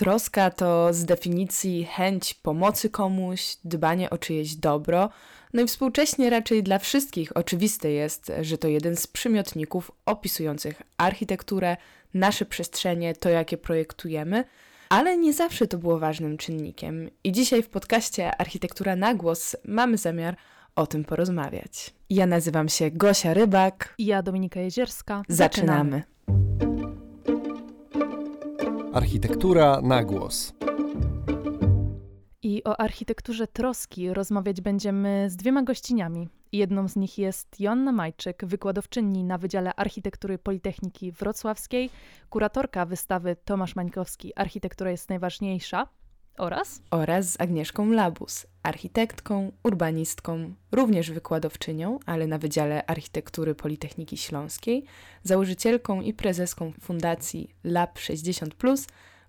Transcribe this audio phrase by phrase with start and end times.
[0.00, 5.10] Troska to z definicji chęć pomocy komuś, dbanie o czyjeś dobro.
[5.52, 11.76] No i współcześnie raczej dla wszystkich oczywiste jest, że to jeden z przymiotników opisujących architekturę,
[12.14, 14.44] nasze przestrzenie, to jakie projektujemy,
[14.88, 17.10] ale nie zawsze to było ważnym czynnikiem.
[17.24, 20.36] I dzisiaj w podcaście Architektura na głos mamy zamiar
[20.76, 21.94] o tym porozmawiać.
[22.10, 23.94] Ja nazywam się Gosia Rybak.
[23.98, 25.22] I ja Dominika Jezierska.
[25.28, 26.02] Zaczynamy.
[28.92, 30.52] Architektura na głos.
[32.42, 36.28] I o architekturze troski rozmawiać będziemy z dwiema gościniami.
[36.52, 41.90] Jedną z nich jest Joanna Majczyk, wykładowczyni na Wydziale Architektury Politechniki Wrocławskiej,
[42.30, 45.86] kuratorka wystawy Tomasz Mańkowski Architektura jest najważniejsza
[46.40, 54.84] oraz oraz z Agnieszką Labus, architektką, urbanistką, również wykładowczynią, ale na Wydziale Architektury Politechniki Śląskiej,
[55.22, 58.54] założycielką i prezeską Fundacji Lab 60.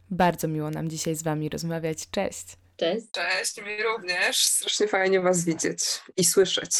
[0.10, 2.10] Bardzo miło nam dzisiaj z Wami rozmawiać.
[2.12, 2.46] Cześć.
[2.78, 3.06] Cześć.
[3.12, 4.38] Cześć, mi również.
[4.38, 5.80] Strasznie fajnie Was widzieć
[6.18, 6.72] i słyszeć.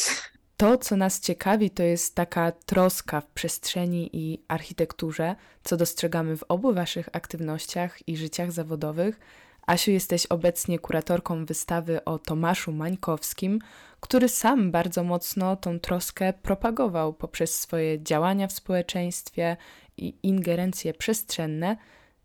[0.56, 6.44] To, co nas ciekawi, to jest taka troska w przestrzeni i architekturze, co dostrzegamy w
[6.48, 9.20] obu Waszych aktywnościach i życiach zawodowych–
[9.66, 13.58] Asiu, jesteś obecnie kuratorką wystawy o Tomaszu Mańkowskim,
[14.00, 19.56] który sam bardzo mocno tą troskę propagował poprzez swoje działania w społeczeństwie
[19.96, 21.76] i ingerencje przestrzenne.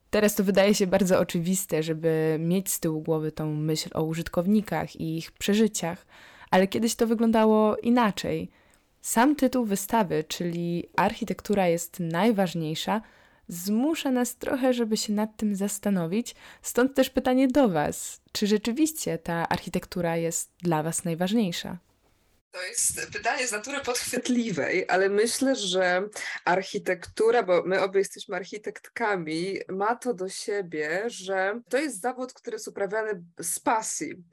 [0.09, 4.95] Teraz to wydaje się bardzo oczywiste, żeby mieć z tyłu głowy tą myśl o użytkownikach
[4.95, 6.05] i ich przeżyciach,
[6.51, 8.49] ale kiedyś to wyglądało inaczej.
[9.01, 13.01] Sam tytuł wystawy, czyli Architektura jest najważniejsza,
[13.47, 16.35] zmusza nas trochę, żeby się nad tym zastanowić.
[16.61, 21.77] Stąd też pytanie do Was: czy rzeczywiście ta architektura jest dla Was najważniejsza?
[22.51, 26.09] To jest pytanie z natury podchwytliwej, ale myślę, że
[26.45, 32.55] architektura, bo my obie jesteśmy architektkami, ma to do siebie, że to jest zawód, który
[32.55, 34.23] jest uprawiany z pasji.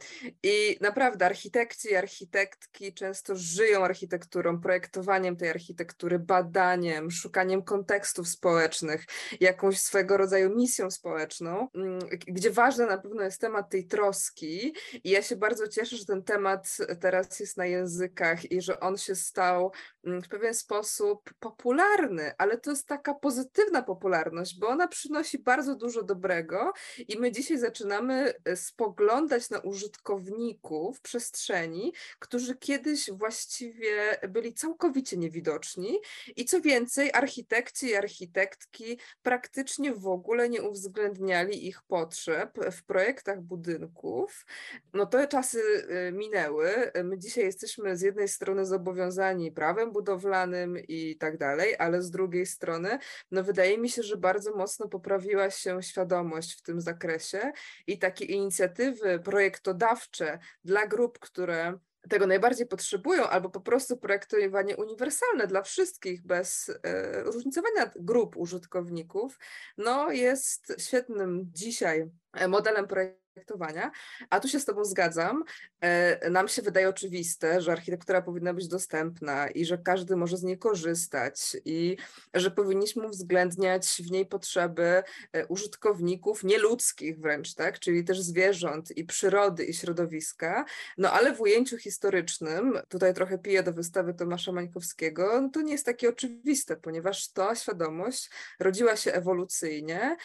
[0.43, 9.05] I naprawdę architekci i architektki często żyją architekturą, projektowaniem tej architektury, badaniem, szukaniem kontekstów społecznych,
[9.41, 14.75] jakąś swego rodzaju misją społeczną, mm, gdzie ważny na pewno jest temat tej troski.
[15.05, 18.81] I ja się bardzo cieszę, że ten temat teraz jest na języku językach i że
[18.81, 19.73] on się stał
[20.05, 25.75] mm, w pewien sposób popularny, ale to jest taka pozytywna popularność, bo ona przynosi bardzo
[25.75, 26.73] dużo dobrego
[27.09, 35.99] i my dzisiaj zaczynamy e, spoglądać na użytkowników przestrzeni, którzy kiedyś właściwie byli całkowicie niewidoczni
[36.37, 43.41] i co więcej, architekci i architektki praktycznie w ogóle nie uwzględniali ich potrzeb w projektach
[43.41, 44.47] budynków.
[44.93, 46.93] No te czasy e, minęły.
[47.05, 52.47] My dzisiaj jesteśmy z jednej strony zobowiązani prawem budowlanym i tak dalej, ale z drugiej
[52.47, 52.99] strony,
[53.31, 57.53] no wydaje mi się, że bardzo mocno poprawiła się świadomość w tym zakresie
[57.87, 61.79] i takie inicjatywy projektodawcze dla grup, które
[62.09, 69.39] tego najbardziej potrzebują, albo po prostu projektowanie uniwersalne dla wszystkich, bez e, różnicowania grup użytkowników,
[69.79, 72.11] no jest świetnym dzisiaj
[72.49, 73.91] modelem projektu projektowania,
[74.31, 75.45] a tu się z Tobą zgadzam.
[75.81, 80.43] E, nam się wydaje oczywiste, że architektura powinna być dostępna i że każdy może z
[80.43, 81.97] niej korzystać i
[82.35, 85.03] że powinniśmy uwzględniać w niej potrzeby
[85.33, 87.79] e, użytkowników nieludzkich wręcz, tak?
[87.79, 90.65] czyli też zwierząt i przyrody i środowiska.
[90.99, 95.73] No ale w ujęciu historycznym, tutaj trochę piję do wystawy Tomasza Mańkowskiego, no to nie
[95.73, 98.31] jest takie oczywiste, ponieważ ta świadomość
[98.61, 100.17] rodziła się ewolucyjnie,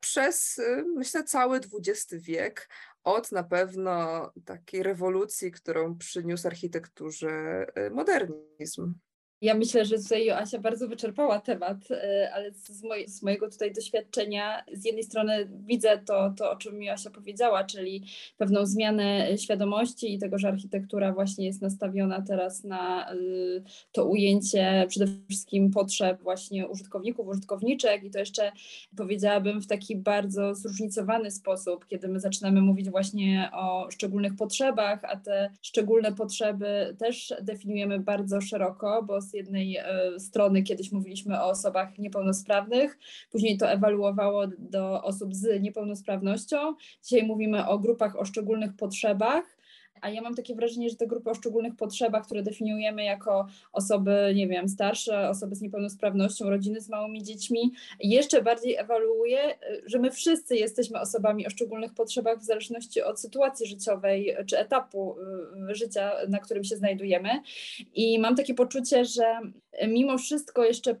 [0.00, 2.68] przez, y, myślę, cały XX wiek,
[3.04, 8.94] od na pewno takiej rewolucji, którą przyniósł architekturze y, modernizm.
[9.40, 13.72] Ja myślę, że tutaj Joasia bardzo wyczerpała temat, e, ale z, moj, z, mojego tutaj
[13.72, 18.04] doświadczenia z jednej strony widzę to, to, o czym Joasia powiedziała, czyli
[18.36, 23.62] pewną zmianę świadomości i tego, że architektura właśnie jest nastawiona teraz na y,
[23.92, 28.04] to ujęcie przede wszystkim potrzeb właśnie użytkowników, użytkowniczek.
[28.04, 28.52] I to jeszcze
[28.96, 35.16] powiedziałabym w taki bardzo zróżnicowany sposób, kiedy my zaczynamy mówić właśnie o szczególnych potrzebach, a
[35.16, 39.84] te szczególne potrzeby też definiujemy bardzo szeroko, bo z jednej e,
[40.18, 42.98] strony kiedyś mówiliśmy o osobach niepełnosprawnych,
[43.30, 46.74] później to ewaluowało do osób z niepełnosprawnością.
[47.04, 49.57] Dzisiaj mówimy o grupach o szczególnych potrzebach.
[50.00, 54.32] A ja mam takie wrażenie, że te grupy o szczególnych potrzebach, które definiujemy jako osoby,
[54.34, 59.38] nie wiem, starsze, osoby z niepełnosprawnością, rodziny z małymi dziećmi, jeszcze bardziej ewaluuje,
[59.86, 65.16] że my wszyscy jesteśmy osobami o szczególnych potrzebach w zależności od sytuacji życiowej czy etapu
[65.70, 67.30] y, życia, na którym się znajdujemy.
[67.94, 69.24] I mam takie poczucie, że
[69.88, 70.96] mimo wszystko jeszcze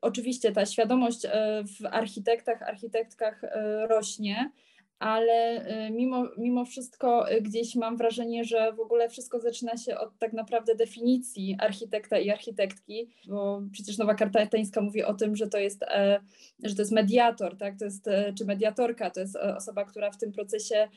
[0.00, 1.28] oczywiście ta świadomość y,
[1.64, 3.48] w architektach, architektkach y,
[3.86, 4.50] rośnie
[4.98, 9.98] ale y, mimo, mimo wszystko y, gdzieś mam wrażenie, że w ogóle wszystko zaczyna się
[9.98, 15.36] od tak naprawdę definicji architekta i architektki, bo przecież nowa karta etańska mówi o tym,
[15.36, 16.20] że to jest, e,
[16.64, 17.78] że to jest mediator, tak?
[17.78, 20.88] to jest, e, czy mediatorka, to jest e, osoba, która w tym procesie,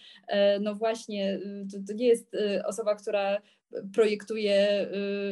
[0.61, 2.35] no właśnie, y, to, to nie jest
[2.65, 3.41] osoba, która
[3.93, 4.89] projektuje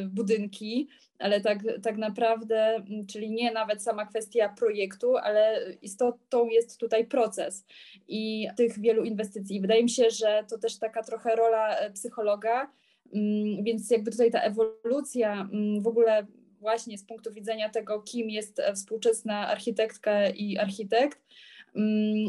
[0.08, 0.88] budynki,
[1.18, 7.06] ale tak, tak naprawdę, mm, czyli nie nawet sama kwestia projektu, ale istotą jest tutaj
[7.06, 7.66] proces
[8.08, 9.60] i tych wielu inwestycji.
[9.60, 12.72] Wydaje mi się, że to też taka trochę rola e, psychologa,
[13.14, 16.26] mm, więc jakby tutaj ta ewolucja mm, w ogóle
[16.60, 21.18] właśnie z punktu widzenia tego, kim jest e, współczesna architektka i architekt,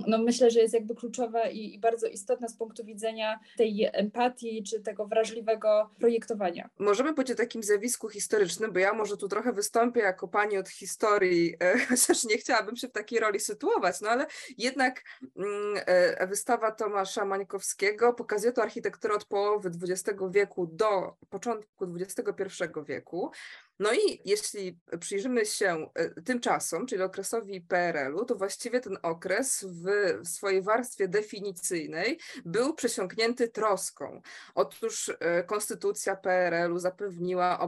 [0.08, 4.64] no myślę, że jest jakby kluczowa i, i, bardzo istotna z punktu widzenia tej empatii
[4.64, 6.70] czy tego wrażliwego projektowania.
[6.80, 10.70] Możemy powiedzieć o takim zjawisku historycznym, bo ja może tu trochę wystąpię jako pani od
[10.70, 14.26] historii, e, chociaż nie chciałabym się w takiej roli sytuować, no ale
[14.58, 15.04] jednak
[15.38, 22.44] mm, e, wystawa Tomasza Mańkowskiego pokazuje to architekturę od połowy XX wieku do początku XXI
[22.88, 23.32] wieku.
[23.80, 29.66] No i jeśli przyjrzymy się e, tym czasom, czyli okresowi PRL-u, to właściwie ten okres
[29.70, 29.88] w,
[30.28, 34.22] swojej warstwie definicyjnej był przesiąknięty troską.
[34.56, 37.60] Otóż e, konstytucja PRL-u zapewniła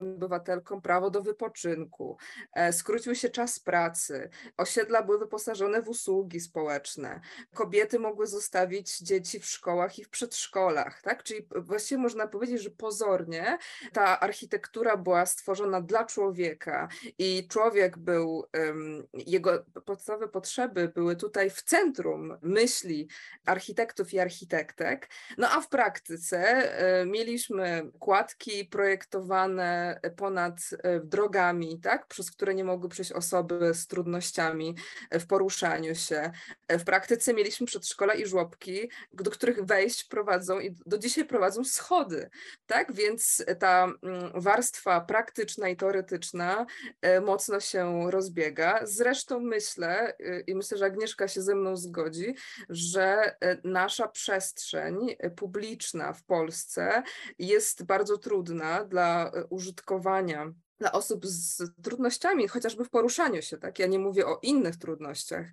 [0.00, 2.16] obywatelkom prawo do wypoczynku,
[2.52, 7.20] e, skrócił się czas pracy, osiedla były wyposażone w usługi społeczne,
[7.54, 11.22] kobiety mogły zostawić dzieci w szkołach i w przedszkolach, tak?
[11.22, 13.58] Czyli właściwie można powiedzieć, że pozornie
[13.92, 16.88] ta architektura była stworzona dla człowieka
[17.18, 18.44] i człowiek był,
[19.12, 23.08] jego podstawowe potrzeby były tutaj w centrum myśli
[23.46, 25.08] architektów i architektek.
[25.38, 32.64] No a w praktyce e, mieliśmy kładki projektowane ponad e, drogami, tak, przez które nie
[32.64, 34.74] mogły przejść osoby z trudnościami
[35.10, 36.30] w poruszaniu się.
[36.68, 41.64] E, w praktyce mieliśmy przedszkola i żłobki, do których wejść prowadzą i do dzisiaj prowadzą
[41.64, 42.30] schody,
[42.66, 46.66] tak, więc ta mm, warstwa praktyczna praktyczna i teoretyczna
[47.00, 48.80] e, mocno się rozbiega.
[48.82, 52.34] Zresztą myślę, e, i myślę, że Agnieszka się ze mną zgodzi,
[52.68, 54.96] że e, nasza przestrzeń
[55.36, 57.02] publiczna w Polsce
[57.38, 63.78] jest bardzo trudna dla użytkowania dla osób z trudnościami, chociażby w poruszaniu się, tak?
[63.78, 65.46] Ja nie mówię o innych trudnościach.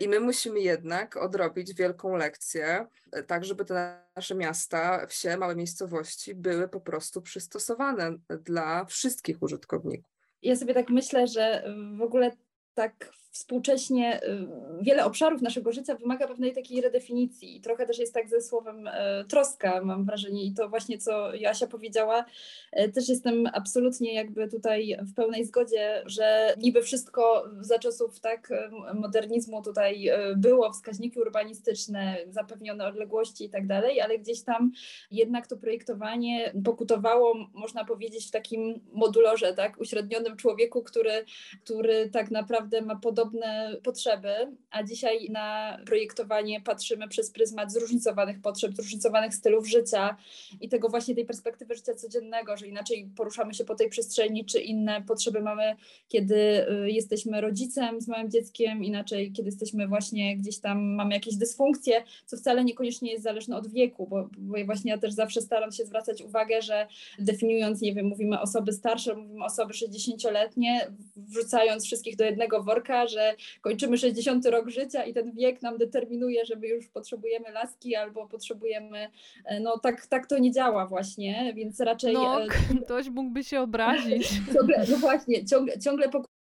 [0.00, 2.86] I my musimy jednak odrobić wielką lekcję,
[3.26, 10.12] tak żeby te nasze miasta, wsie, małe miejscowości były po prostu przystosowane dla wszystkich użytkowników.
[10.42, 11.64] Ja sobie tak myślę, że
[11.98, 12.30] w ogóle
[12.74, 14.46] tak współcześnie y,
[14.80, 17.56] wiele obszarów naszego życia wymaga pewnej takiej redefinicji.
[17.56, 20.44] I trochę też jest tak ze słowem e, troska, mam wrażenie.
[20.44, 22.24] I to właśnie co Jasia powiedziała,
[22.72, 28.50] e, też jestem absolutnie jakby tutaj w pełnej zgodzie, że niby wszystko za czasów tak
[28.50, 34.72] e, modernizmu tutaj było, wskaźniki urbanistyczne, zapewnione odległości i tak dalej, ale gdzieś tam
[35.10, 41.24] jednak to projektowanie pokutowało, można powiedzieć, w takim modulorze, tak, uśrednionym człowieku, który,
[41.64, 44.34] który tak naprawdę ma podobne podobne potrzeby,
[44.70, 50.16] a dzisiaj na projektowanie patrzymy przez pryzmat zróżnicowanych potrzeb, zróżnicowanych stylów życia
[50.60, 54.60] i tego właśnie tej perspektywy życia codziennego, że inaczej poruszamy się po tej przestrzeni, czy
[54.60, 55.76] inne potrzeby mamy,
[56.08, 61.36] kiedy y, jesteśmy rodzicem z małym dzieckiem, inaczej kiedy jesteśmy właśnie gdzieś tam, mamy jakieś
[61.36, 65.72] dysfunkcje, co wcale niekoniecznie jest zależne od wieku, bo, bo właśnie ja też zawsze staram
[65.72, 66.86] się zwracać uwagę, że
[67.18, 73.36] definiując, nie wiem, mówimy osoby starsze, mówimy osoby 60-letnie, wrzucając wszystkich do jednego worka, że
[73.60, 78.28] kończymy 60 rok życia i ten wiek nam determinuje, że my już potrzebujemy laski albo
[78.28, 79.08] potrzebujemy,
[79.44, 82.14] e, no tak, tak to nie działa właśnie, więc raczej...
[82.14, 82.46] No, e,
[82.84, 84.28] ktoś mógłby się obrazić.
[84.54, 86.08] Ciągle, no właśnie, ciągle, ciągle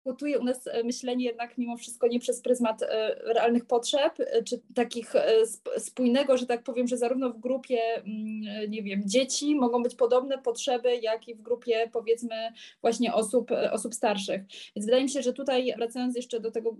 [0.05, 4.43] kształtuje u nas e, myślenie jednak mimo wszystko nie przez pryzmat e, realnych potrzeb, e,
[4.43, 5.13] czy takich
[5.77, 10.38] spójnego, że tak powiem, że zarówno w grupie, mm, nie wiem, dzieci mogą być podobne
[10.38, 12.35] potrzeby, jak i w grupie powiedzmy
[12.81, 14.41] właśnie osób, osób starszych.
[14.75, 16.75] Więc wydaje mi się, że tutaj wracając jeszcze do tego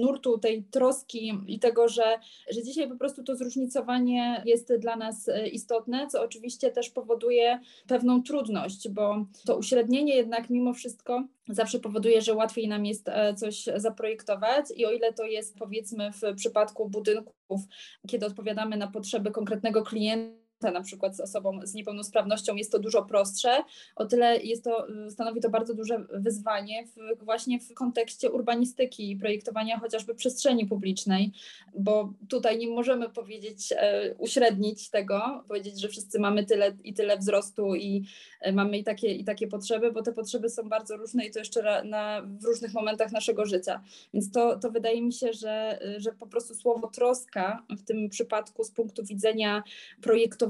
[0.00, 2.18] nurtu tej troski i tego, że,
[2.50, 8.22] że dzisiaj po prostu to zróżnicowanie jest dla nas istotne, co oczywiście też powoduje pewną
[8.22, 13.64] trudność, bo to uśrednienie jednak mimo wszystko zawsze powoduje, że łatwiej nam jest e, coś
[13.76, 17.60] zaprojektować i o ile to jest powiedzmy w przypadku budynków,
[18.08, 23.04] kiedy odpowiadamy na potrzeby konkretnego klienta, na przykład z osobą z niepełnosprawnością jest to dużo
[23.04, 23.64] prostsze,
[23.96, 29.16] o tyle jest to, stanowi to bardzo duże wyzwanie w, właśnie w kontekście urbanistyki i
[29.16, 31.32] projektowania chociażby przestrzeni publicznej,
[31.78, 37.18] bo tutaj nie możemy powiedzieć, e, uśrednić tego, powiedzieć, że wszyscy mamy tyle i tyle
[37.18, 38.04] wzrostu i
[38.40, 41.38] e, mamy i takie, i takie potrzeby, bo te potrzeby są bardzo różne i to
[41.38, 43.80] jeszcze na, w różnych momentach naszego życia.
[44.14, 48.64] Więc to, to wydaje mi się, że, że po prostu słowo troska w tym przypadku
[48.64, 49.62] z punktu widzenia
[50.02, 50.45] projektowania,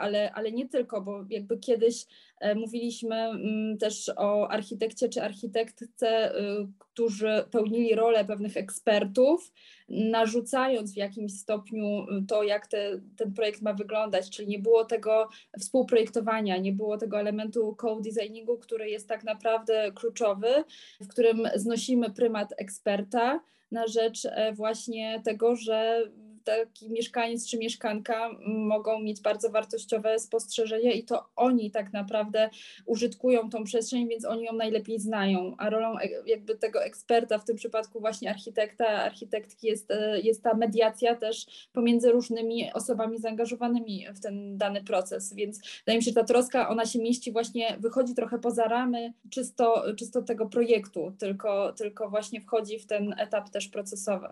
[0.00, 2.06] ale, ale nie tylko, bo jakby kiedyś
[2.40, 9.52] e, mówiliśmy mm, też o architekcie czy architektce, y, którzy pełnili rolę pewnych ekspertów,
[9.88, 15.28] narzucając w jakimś stopniu to, jak te, ten projekt ma wyglądać, czyli nie było tego
[15.58, 20.64] współprojektowania, nie było tego elementu co-designingu, który jest tak naprawdę kluczowy,
[21.00, 23.40] w którym znosimy prymat eksperta
[23.70, 26.02] na rzecz e, właśnie tego, że
[26.44, 32.50] taki mieszkaniec czy mieszkanka mogą mieć bardzo wartościowe spostrzeżenia i to oni tak naprawdę
[32.86, 37.44] użytkują tą przestrzeń, więc oni ją najlepiej znają, a rolą e, jakby tego eksperta, w
[37.44, 44.06] tym przypadku właśnie architekta, architektki jest, e, jest ta mediacja też pomiędzy różnymi osobami zaangażowanymi
[44.14, 47.76] w ten dany proces, więc wydaje mi się, że ta troska, ona się mieści właśnie,
[47.80, 53.50] wychodzi trochę poza ramy czysto, czysto tego projektu, tylko, tylko właśnie wchodzi w ten etap
[53.50, 54.28] też procesowy.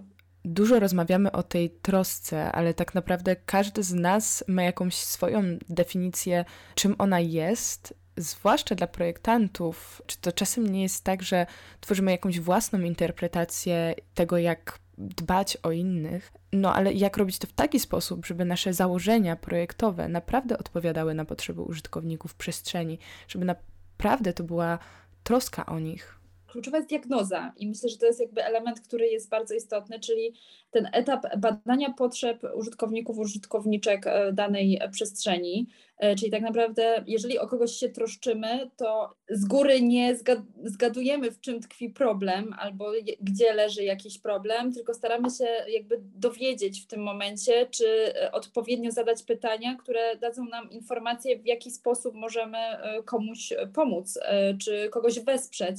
[0.50, 6.45] Dużo rozmawiamy o tej trosce, ale tak naprawdę każdy z nas ma jakąś swoją definicję,
[6.75, 10.02] czym ona jest, zwłaszcza dla projektantów.
[10.07, 11.47] Czy to czasem nie jest tak, że
[11.81, 17.52] tworzymy jakąś własną interpretację tego, jak dbać o innych, no ale jak robić to w
[17.52, 24.45] taki sposób, żeby nasze założenia projektowe naprawdę odpowiadały na potrzeby użytkowników przestrzeni, żeby naprawdę to
[24.45, 24.78] była
[25.23, 26.17] troska o nich
[26.49, 30.35] kluczowa jest diagnoza i myślę, że to jest jakby element, który jest bardzo istotny, czyli
[30.71, 35.88] ten etap badania potrzeb użytkowników, użytkowniczek e, danej przestrzeni, E,
[36.19, 40.17] czyli tak naprawdę, jeżeli o kogoś się troszczymy, to z góry nie
[40.64, 46.83] zgadujemy, w czym tkwi problem albo gdzie leży jakiś problem, tylko staramy się jakby dowiedzieć
[46.83, 52.14] w tym momencie, czy e, odpowiednio zadać pytania, które dadzą nam informację, w jaki sposób
[52.14, 54.19] możemy e, komuś pomóc,
[54.62, 55.76] czy kogoś wesprzeć.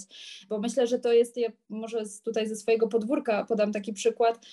[0.50, 4.46] Bo myślę, że to jest, ja może tutaj ze swojego podwórka podam taki przykład.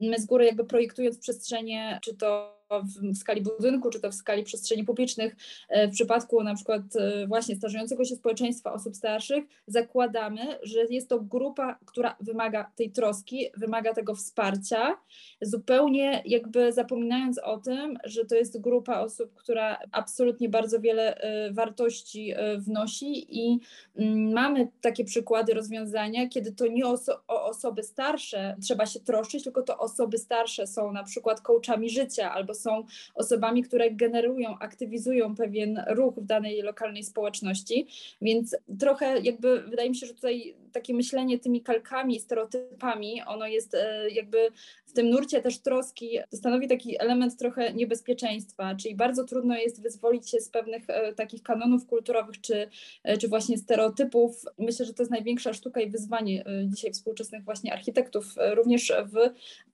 [0.00, 4.42] My z góry jakby projektując przestrzenie, czy to w skali budynku, czy to w skali
[4.42, 5.36] przestrzeni publicznych,
[5.68, 11.08] e, w przypadku na przykład e, właśnie starzejącego się społeczeństwa osób starszych, zakładamy, że jest
[11.08, 14.96] to grupa, która wymaga tej troski, wymaga tego wsparcia,
[15.42, 21.52] zupełnie jakby zapominając o tym, że to jest grupa osób, która absolutnie bardzo wiele e,
[21.52, 23.60] wartości wnosi i
[23.96, 29.44] mm, mamy takie przykłady rozwiązania, kiedy to nie oso o osoby starsze trzeba się troszczyć,
[29.44, 35.34] tylko to osoby starsze są na przykład coachami życia albo są osobami, które generują, aktywizują
[35.34, 37.86] pewien ruch w danej lokalnej społeczności,
[38.22, 43.74] więc trochę jakby wydaje mi się, że tutaj takie myślenie tymi kalkami, stereotypami, ono jest
[43.74, 44.38] e, jakby
[44.86, 50.30] w tym nurcie też troski, stanowi taki element trochę niebezpieczeństwa, czyli bardzo trudno jest wyzwolić
[50.30, 52.68] się z pewnych e, takich kanonów kulturowych czy,
[53.02, 54.44] e, czy właśnie stereotypów.
[54.58, 59.16] Myślę, że to jest największa sztuka i wyzwanie dzisiaj współczesnych właśnie architektów, również w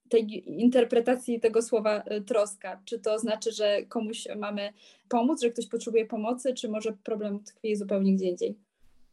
[0.08, 2.82] tej interpretacji tego słowa troska.
[2.84, 4.72] Czy to znaczy, że komuś mamy
[5.08, 8.65] pomóc, że ktoś potrzebuje pomocy, czy może problem tkwi zupełnie gdzie indziej?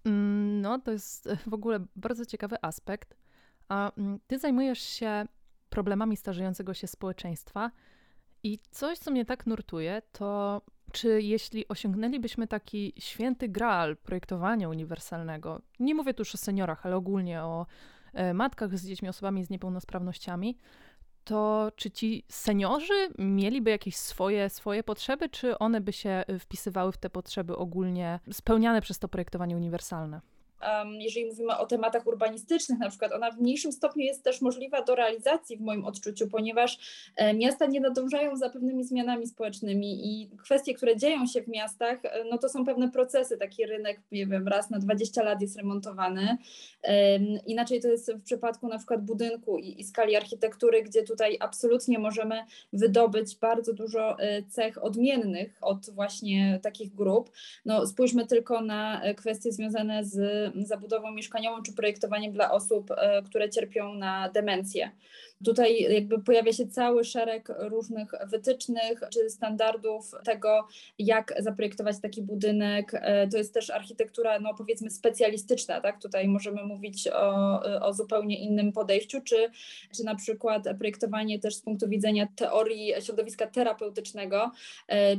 [0.06, 3.18] Mm, no, to jest w ogóle bardzo ciekawy aspekt.
[3.70, 5.26] A mm, ty zajmujesz się
[5.70, 7.72] problemami starzejącego się społeczeństwa
[8.44, 15.62] i coś, co mnie tak nurtuje, to czy jeśli osiągnęlibyśmy taki święty graal projektowania uniwersalnego,
[15.80, 17.66] nie mówię tu już o seniorach, ale ogólnie o
[18.14, 20.58] e, matkach z dziećmi, osobami z niepełnosprawnościami,
[21.24, 26.98] to czy ci seniorzy mieliby jakieś swoje, swoje potrzeby, czy one by się wpisywały w
[26.98, 30.22] te potrzeby ogólnie spełniane przez to projektowanie uniwersalne?
[31.00, 34.96] Jeżeli mówimy o tematach urbanistycznych, na przykład, ona w mniejszym stopniu jest też możliwa do
[34.96, 36.78] realizacji w moim odczuciu, ponieważ
[37.16, 42.06] e, miasta nie nadążają za pewnymi zmianami społecznymi i kwestie, które dzieją się w miastach,
[42.06, 43.38] e, no to są pewne procesy.
[43.38, 46.38] Taki rynek, nie wiem, raz na 20 lat jest remontowany.
[47.46, 52.00] Inaczej to jest w przypadku na przykład budynku i, i skali architektury, gdzie tutaj absolutnie
[52.00, 57.32] możemy wydobyć bardzo dużo e, cech odmiennych od właśnie takich grup.
[57.66, 63.50] No, spójrzmy tylko na kwestie związane z zabudową mieszkaniową czy projektowaniem dla osób, e, które
[63.50, 64.92] cierpią na demencję.
[65.46, 70.68] Tutaj jakby pojawia się cały szereg różnych wytycznych czy standardów tego,
[71.00, 72.92] jak zaprojektować taki budynek.
[73.32, 76.02] To jest też architektura, no powiedzmy specjalistyczna, tak?
[76.02, 79.50] Tutaj możemy mówić o, o zupełnie innym podejściu, czy,
[79.96, 84.52] czy na przykład projektowanie też z punktu widzenia teorii środowiska terapeutycznego,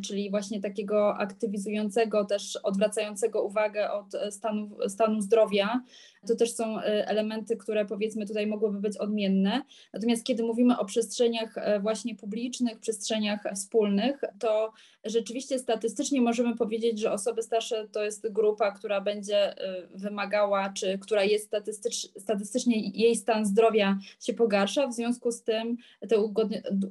[0.07, 5.81] czyli właśnie takiego aktywizującego, też odwracającego uwagę od stanu, stanu zdrowia,
[6.27, 9.63] to też są e, elementy, które powiedzmy tutaj mogłyby być odmienne.
[9.93, 14.73] Natomiast kiedy mówimy o przestrzeniach e, właśnie publicznych, przestrzeniach wspólnych, to
[15.05, 20.99] rzeczywiście statystycznie możemy powiedzieć, że osoby starsze to jest grupa, która będzie e, wymagała, czy
[20.99, 24.87] która jest statystycz, statystycznie jej stan zdrowia się pogarsza.
[24.87, 25.77] W związku z tym
[26.09, 26.17] te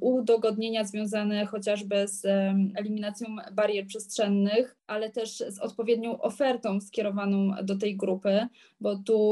[0.00, 2.24] udogodnienia związane chociażby z
[2.76, 8.46] eliminacją barier przestrzennych, ale też z odpowiednią ofertą skierowaną do tej grupy,
[8.80, 9.23] bo tu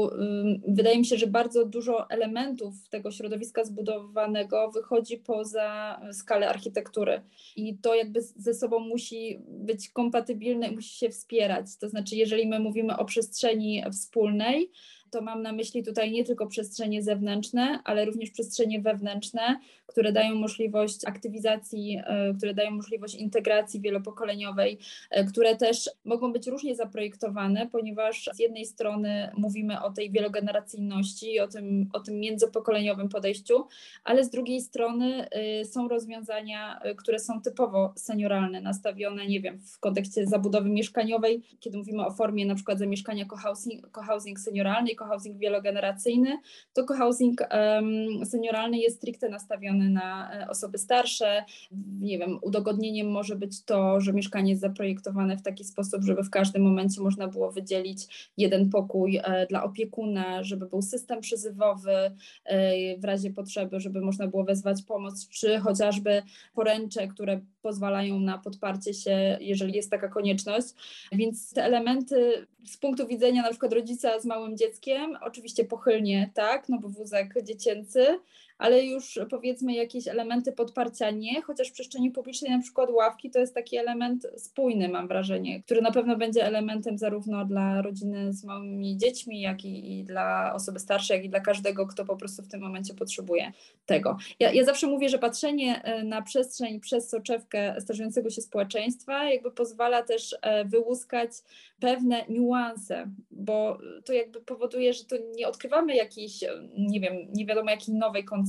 [0.67, 7.21] wydaje mi się, że bardzo dużo elementów tego środowiska zbudowanego wychodzi poza skalę architektury
[7.55, 11.77] i to jakby ze sobą musi być kompatybilne, musi się wspierać.
[11.79, 14.71] To znaczy, jeżeli my mówimy o przestrzeni wspólnej,
[15.13, 20.35] to mam na myśli tutaj nie tylko przestrzenie zewnętrzne, ale również przestrzenie wewnętrzne, które dają
[20.35, 24.77] możliwość aktywizacji, e, które dają możliwość integracji wielopokoleniowej,
[25.09, 31.39] e, które też mogą być różnie zaprojektowane, ponieważ z jednej strony mówimy o tej wielogeneracyjności,
[31.39, 33.67] o tym, o tym międzypokoleniowym podejściu,
[34.03, 39.79] ale z drugiej strony e, są rozwiązania, które są typowo senioralne, nastawione, nie wiem, w
[39.79, 45.37] kontekście zabudowy mieszkaniowej, kiedy mówimy o formie na przykład zamieszkania cohousing, cohousing senioralny i cohousing
[45.37, 46.37] wielogeneracyjny,
[46.73, 51.45] to cohousing um, senioralny jest stricte nastawiony na e, osoby starsze.
[51.99, 56.29] Nie wiem, udogodnieniem może być to, że mieszkanie jest zaprojektowane w taki sposób, żeby w
[56.29, 62.11] każdym momencie można było wydzielić jeden pokój e, dla opiekuna, żeby był system przyzywowy
[62.45, 68.37] e, w razie potrzeby, żeby można było wezwać pomoc, czy chociażby poręcze, które pozwalają na
[68.37, 70.67] podparcie się, jeżeli jest taka konieczność.
[71.11, 76.69] Więc te elementy z punktu widzenia na przykład rodzica z małym dzieckiem, oczywiście pochylnie, tak,
[76.69, 78.19] no bo wózek dziecięcy,
[78.57, 83.39] ale już powiedzmy jakieś elementy podparcia nie, chociaż w przestrzeni publicznej na przykład ławki to
[83.39, 88.43] jest taki element spójny, mam wrażenie, który na pewno będzie elementem zarówno dla rodziny z
[88.43, 92.43] małymi dziećmi, jak i, i dla osoby starszej, jak i dla każdego, kto po prostu
[92.43, 93.51] w tym momencie potrzebuje
[93.85, 94.17] tego.
[94.39, 99.51] Ja, ja zawsze mówię, że patrzenie e, na przestrzeń przez soczewkę starzejącego się społeczeństwa jakby
[99.51, 101.31] pozwala też e, wyłuskać
[101.79, 106.43] pewne niuanse, bo to jakby powoduje, że to nie odkrywamy jakiejś,
[106.77, 108.42] nie wiem, nie wiadomo jakiej nowej koncepcji,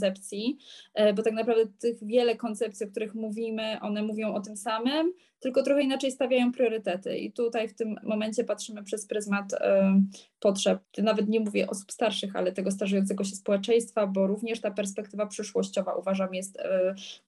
[0.94, 5.12] e, bo tak naprawdę tych wiele koncepcji, o których mówimy, one mówią o tym samym,
[5.44, 7.16] tylko trochę inaczej stawiają priorytety.
[7.16, 9.56] I tutaj w tym momencie patrzymy przez pryzmat y,
[10.40, 15.26] potrzeb, nawet nie mówię osób starszych, ale tego starzejącego się społeczeństwa, bo również ta perspektywa
[15.26, 16.62] przyszłościowa uważam jest y,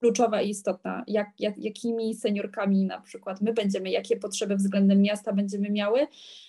[0.00, 1.04] kluczowa i istotna.
[1.06, 6.06] Jak, jak, jakimi seniorkami na przykład my będziemy, jakie potrzeby względem miasta będziemy miały,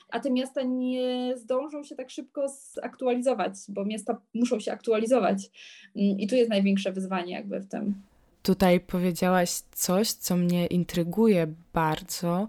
[0.09, 5.37] a te miasta nie zdążą się tak szybko zaktualizować, bo miasta muszą się aktualizować.
[5.95, 7.93] Mm, I tu jest największe wyzwanie jakby w tym.
[8.41, 12.47] Tutaj powiedziałaś coś, co mnie intryguje bardzo,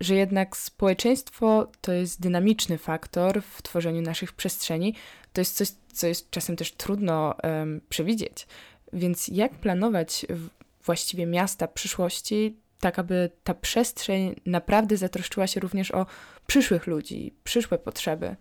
[0.00, 4.94] że jednak społeczeństwo to jest dynamiczny faktor w tworzeniu naszych przestrzeni.
[5.32, 8.46] To jest coś, co jest czasem też trudno um, przewidzieć.
[8.92, 10.26] Więc jak planować
[10.84, 16.06] właściwie miasta przyszłości, tak aby ta przestrzeń naprawdę zatroszczyła się również o
[16.46, 18.36] przyszłych ludzi, przyszłe potrzeby?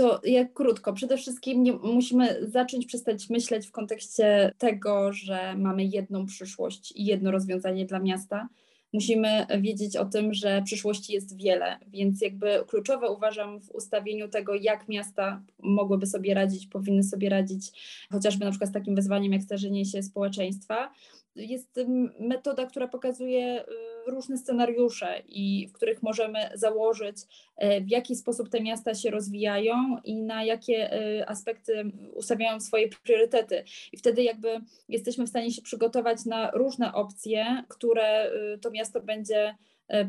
[0.00, 5.84] To jak krótko, przede wszystkim nie, musimy zacząć przestać myśleć w kontekście tego, że mamy
[5.84, 8.48] jedną przyszłość i jedno rozwiązanie dla miasta.
[8.92, 14.54] Musimy wiedzieć o tym, że przyszłości jest wiele, więc jakby kluczowe uważam w ustawieniu tego,
[14.54, 17.72] jak miasta mogłyby sobie radzić, powinny sobie radzić,
[18.12, 20.92] chociażby na przykład z takim wyzwaniem jak starzenie się społeczeństwa,
[21.36, 21.80] jest
[22.20, 23.66] metoda, która pokazuje y,
[24.06, 27.16] różne scenariusze i w których możemy założyć,
[27.56, 32.88] e, w jaki sposób te miasta się rozwijają i na jakie e, aspekty ustawiają swoje
[32.88, 33.64] priorytety.
[33.92, 39.00] I wtedy jakby jesteśmy w stanie się przygotować na różne opcje, które y, to miasto
[39.00, 39.54] będzie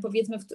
[0.02, 0.46] powiedzmy, w,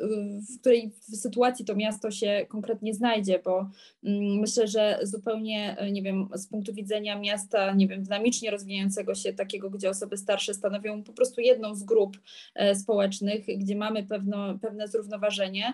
[0.55, 3.71] w której sytuacji to miasto się konkretnie znajdzie, bo
[4.05, 9.15] mm, myślę, że zupełnie, e, nie wiem, z punktu widzenia miasta, nie wiem, dynamicznie rozwijającego
[9.15, 12.17] się, takiego, gdzie osoby starsze stanowią po prostu jedną z grup
[12.55, 15.73] e, społecznych, gdzie mamy pewno, pewne zrównoważenie,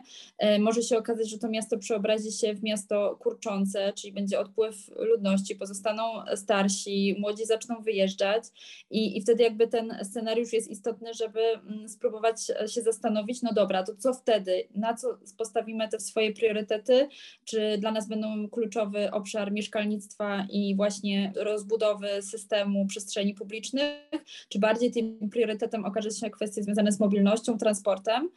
[0.60, 5.56] może się okazać, że to miasto przeobrazi się w miasto kurczące, czyli będzie odpływ ludności,
[5.56, 6.02] pozostaną
[6.34, 8.44] starsi, młodzi zaczną wyjeżdżać
[8.90, 13.82] i, i wtedy jakby ten scenariusz jest istotny, żeby mm, spróbować się zastanowić, no dobra,
[13.82, 17.08] to co wtedy, na co postawimy te swoje priorytety,
[17.44, 24.10] czy dla nas będą kluczowy obszar mieszkalnictwa i właśnie rozbudowy systemu przestrzeni publicznych,
[24.48, 28.28] czy bardziej tym priorytetem okaże się kwestie związane z mobilnością, transportem,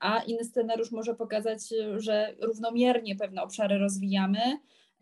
[0.00, 1.60] a inny scenariusz może pokazać,
[1.96, 4.38] że równomiernie pewne obszary rozwijamy,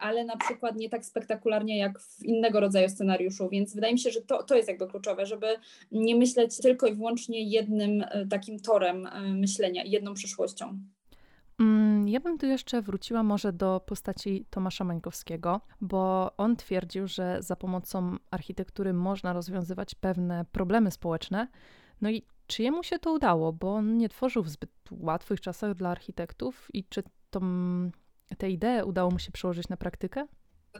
[0.02, 4.10] ale na przykład nie tak spektakularnie jak w innego rodzaju scenariuszu, więc wydaje mi się,
[4.10, 5.46] że to, to jest jakby kluczowe, żeby
[5.92, 10.78] nie myśleć tylko i wyłącznie jednym e, takim torem e, myślenia, jedną przyszłością.
[11.60, 17.36] Mm, ja bym tu jeszcze wróciła może do postaci Tomasza Mańkowskiego, bo on twierdził, że
[17.40, 21.48] za pomocą architektury można rozwiązywać pewne problemy społeczne.
[22.00, 25.74] No i czy jemu się to udało, bo on nie tworzył w zbyt łatwych czasach
[25.74, 27.40] dla architektów i czy to
[28.36, 30.26] te idee udało mu się przełożyć na praktykę?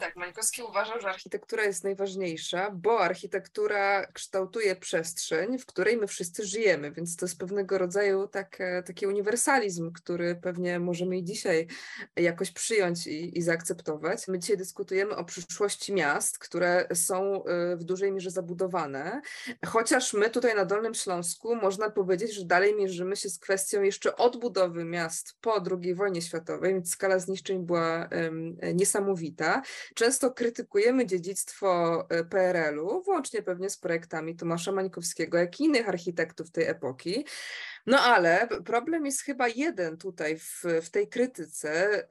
[0.00, 6.46] Tak, Mańkowski uważał, że architektura jest najważniejsza, bo architektura kształtuje przestrzeń, w której my wszyscy
[6.46, 11.66] żyjemy, więc to jest pewnego rodzaju tak, taki uniwersalizm, który pewnie możemy i dzisiaj
[12.16, 14.28] jakoś przyjąć i, i zaakceptować.
[14.28, 19.20] My dzisiaj dyskutujemy o przyszłości miast, które są y, w dużej mierze zabudowane,
[19.66, 24.16] chociaż my tutaj na Dolnym Śląsku można powiedzieć, że dalej mierzymy się z kwestią jeszcze
[24.16, 29.62] odbudowy miast po II wojnie światowej, więc skala zniszczeń była um, niesamowita.
[29.94, 36.50] Często krytykujemy dziedzictwo e, PRL-u, włącznie pewnie z projektami Tomasza Mańkowskiego, jak i innych architektów
[36.50, 37.24] tej epoki.
[37.86, 42.02] No ale problem jest chyba jeden tutaj w, w tej krytyce,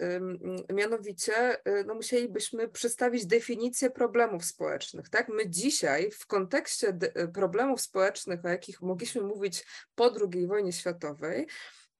[0.73, 5.09] mianowicie y, no, musielibyśmy przedstawić definicję problemów społecznych.
[5.09, 5.29] Tak?
[5.29, 6.97] My dzisiaj w kontekście
[7.33, 11.47] problemów społecznych, o jakich mogliśmy mówić po II wojnie światowej,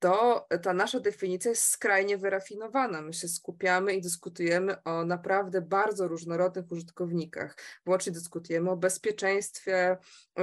[0.01, 3.01] to ta nasza definicja jest skrajnie wyrafinowana.
[3.01, 7.57] My się skupiamy i dyskutujemy o naprawdę bardzo różnorodnych użytkownikach.
[7.85, 9.97] Włącznie dyskutujemy o bezpieczeństwie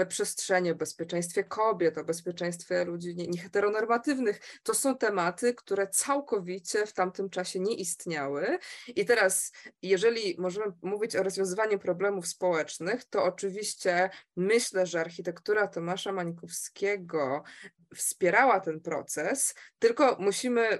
[0.08, 4.40] przestrzeni, o bezpieczeństwie kobiet, o bezpieczeństwie ludzi nieheteronormatywnych.
[4.62, 8.58] To są tematy, które całkowicie w tamtym czasie nie istniały.
[8.88, 16.12] I teraz, jeżeli możemy mówić o rozwiązywaniu problemów społecznych, to oczywiście myślę, że architektura Tomasza
[16.12, 17.42] Mańkowskiego
[17.94, 19.47] wspierała ten proces,
[19.78, 20.78] tylko musimy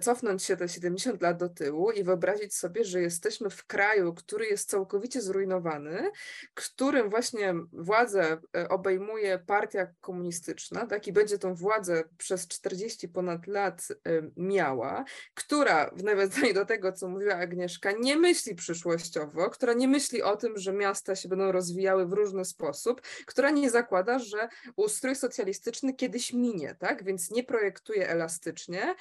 [0.00, 4.46] cofnąć się te 70 lat do tyłu i wyobrazić sobie, że jesteśmy w kraju, który
[4.46, 6.10] jest całkowicie zrujnowany,
[6.54, 13.46] którym właśnie władzę e, obejmuje partia komunistyczna, tak i będzie tą władzę przez 40 ponad
[13.46, 13.88] lat
[14.36, 20.22] miała, która w nawiązaniu do tego, co mówiła Agnieszka, nie myśli przyszłościowo, która nie myśli
[20.22, 25.16] o tym, że miasta się będą rozwijały w różny sposób, która nie zakłada, że ustrój
[25.16, 27.04] socjalistyczny kiedyś minie, tak?
[27.04, 27.67] Więc nie projektuje
[28.08, 28.94] elastycznie,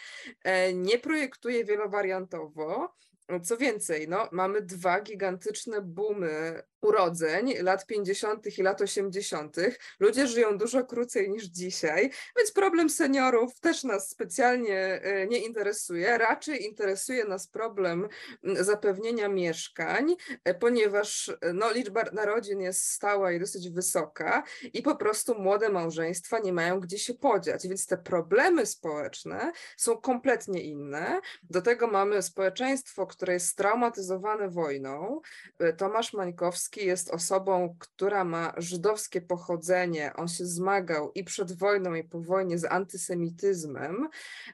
[0.43, 2.95] e, nie projektuje wielowariantowo.
[3.43, 8.57] Co więcej, no, mamy dwa gigantyczne boomy urodzeń lat 50.
[8.57, 9.55] i lat 80.
[9.99, 16.17] Ludzie żyją dużo krócej niż dzisiaj, więc problem seniorów też nas specjalnie e, nie interesuje.
[16.17, 18.07] Raczej interesuje nas problem
[18.43, 24.95] zapewnienia mieszkań, e, ponieważ e, no, liczba narodzin jest stała i dosyć wysoka i po
[24.95, 31.19] prostu młode małżeństwa nie mają gdzie się podziać, więc te problemy społeczne są kompletnie inne.
[31.43, 35.21] Do tego mamy społeczeństwo, które jest straumatyzowane wojną.
[35.77, 40.13] Tomasz Mańkowski jest osobą, która ma żydowskie pochodzenie.
[40.15, 44.07] On się zmagał i przed wojną, i po wojnie z antysemityzmem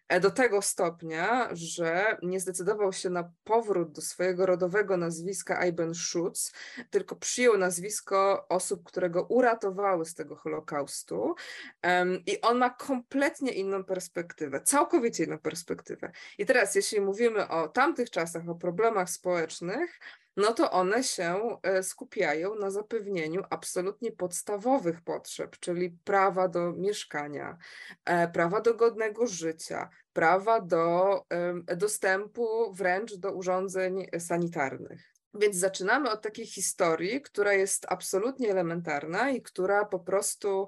[0.07, 5.95] e, do tego stopnia, że nie zdecydował się na powrót do swojego rodowego nazwiska Eiben
[5.95, 6.53] Schutz,
[6.89, 11.35] tylko przyjął nazwisko osób, które go uratowały z tego Holokaustu.
[12.25, 16.11] I on ma kompletnie inną perspektywę, całkowicie inną perspektywę.
[16.37, 19.99] I teraz, jeśli mówimy o tamtych czasach, o problemach społecznych,
[20.37, 27.57] no to one się e, skupiają na zapewnieniu absolutnie podstawowych potrzeb, czyli prawa do mieszkania,
[28.05, 31.21] e, prawa do godnego życia, prawa do
[31.77, 35.13] dostępu wręcz do urządzeń sanitarnych.
[35.33, 40.67] Więc zaczynamy od takiej historii, która jest absolutnie elementarna i która po prostu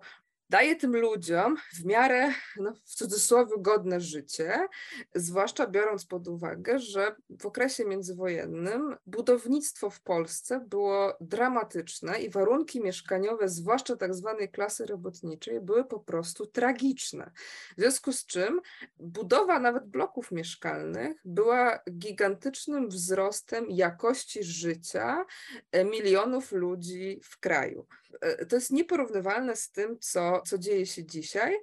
[0.49, 4.67] daje tym ludziom w miarę, no, w cudzysłowie, godne życie,
[5.15, 12.81] zwłaszcza biorąc pod uwagę, że w okresie międzywojennym budownictwo w Polsce było dramatyczne i warunki
[12.81, 17.31] mieszkaniowe, zwłaszcza tak zwanej klasy robotniczej, były po prostu tragiczne.
[17.77, 18.61] W związku z czym
[18.99, 25.25] budowa nawet bloków mieszkalnych była gigantycznym wzrostem jakości życia
[25.71, 27.85] e, milionów ludzi w kraju.
[28.21, 31.55] E, to jest nieporównywalne z tym, co, co dzieje się dzisiaj.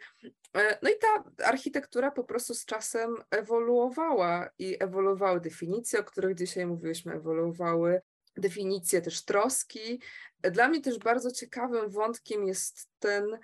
[0.56, 6.34] E, no i ta architektura po prostu z czasem ewoluowała i ewoluowały definicje, o których
[6.34, 8.00] dzisiaj mówiłyśmy, ewoluowały
[8.36, 10.00] definicje też troski.
[10.42, 13.38] Dla mnie też bardzo ciekawym wątkiem jest ten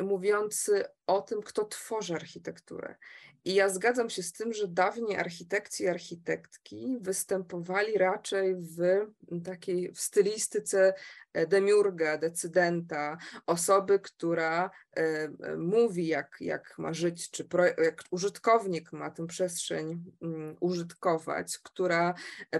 [0.00, 2.96] mówiący o tym, kto tworzy architekturę.
[3.44, 8.78] I ja zgadzam się z tym, że dawniej architekci i architektki występowali raczej w
[9.44, 10.94] takiej w stylistyce
[11.32, 18.92] demiurga, decydenta, osoby, która e, e, mówi, jak, jak ma żyć, czy pro, jak użytkownik
[18.92, 22.14] ma tę przestrzeń um, użytkować, która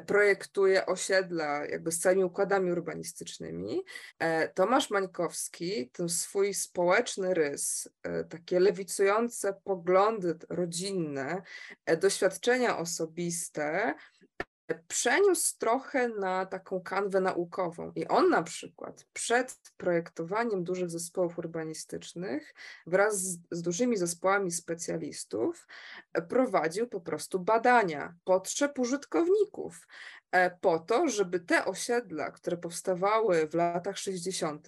[0.06, 3.84] projektuje osiedla jakby z całymi układami urbanistycznymi.
[4.54, 7.88] Tomasz Mańkowski ten swój społeczny rys,
[8.28, 11.42] takie lewicujące poglądy rodzinne,
[12.00, 13.94] doświadczenia osobiste,
[14.74, 17.92] przeniósł trochę na taką kanwę naukową.
[17.94, 22.54] I on na przykład przed projektowaniem dużych zespołów urbanistycznych
[22.86, 25.66] wraz z, z, dużymi zespołami specjalistów
[26.28, 29.86] prowadził po prostu badania potrzeb użytkowników
[30.32, 34.66] e, po to, żeby te osiedla, które powstawały w latach 60.,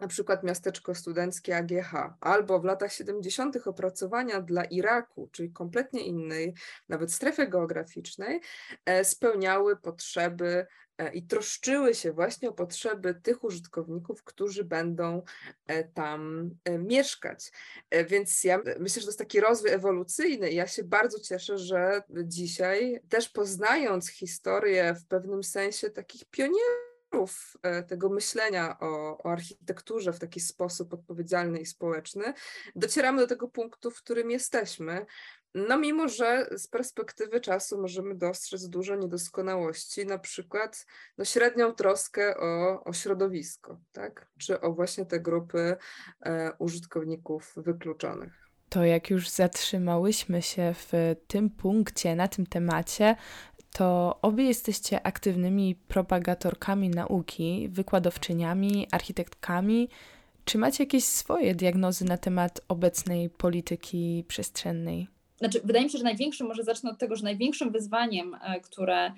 [0.00, 3.66] na przykład miasteczko studenckie AGH, albo w latach 70.
[3.66, 6.54] opracowania dla Iraku, czyli kompletnie innej,
[6.88, 8.40] nawet strefy geograficznej,
[8.86, 10.66] e, spełniały potrzeby
[10.98, 15.22] e, i troszczyły się właśnie o potrzeby tych użytkowników, którzy będą
[15.66, 17.52] e, tam mieszkać.
[18.06, 23.00] Więc ja myślę, że to jest taki rozwój ewolucyjny ja się bardzo cieszę, że dzisiaj
[23.08, 26.87] też poznając historię w pewnym sensie takich pionierów,
[27.62, 32.34] E, tego myślenia o, o, architekturze w taki sposób odpowiedzialny i społeczny,
[32.76, 35.06] docieramy do tego punktu, w którym jesteśmy.
[35.54, 40.86] No, mimo że z perspektywy czasu możemy dostrzec dużo niedoskonałości, na przykład
[41.18, 44.28] no, średnią troskę o, o środowisko, tak?
[44.38, 45.76] czy o właśnie te grupy
[46.20, 53.16] e, użytkowników wykluczonych to jak już zatrzymałyśmy się w tym punkcie, na tym temacie,
[53.72, 59.88] to obie jesteście aktywnymi propagatorkami nauki, wykładowczyniami, architektkami.
[60.44, 65.08] Czy macie jakieś swoje diagnozy na temat obecnej polityki przestrzennej?
[65.38, 69.12] Znaczy, wydaje mi się, że największym, może zacznę od tego, że największym wyzwaniem, e, które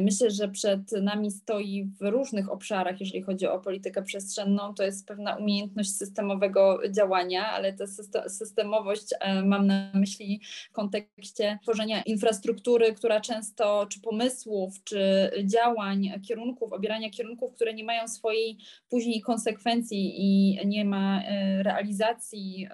[0.00, 5.06] myślę, że przed nami stoi w różnych obszarach, jeżeli chodzi o politykę przestrzenną, to jest
[5.06, 7.84] pewna umiejętność systemowego działania, ale ta
[8.28, 16.12] systemowość e, mam na myśli w kontekście tworzenia infrastruktury, która często, czy pomysłów, czy działań,
[16.28, 22.68] kierunków, obierania kierunków, które nie mają swojej później konsekwencji i nie ma e, realizacji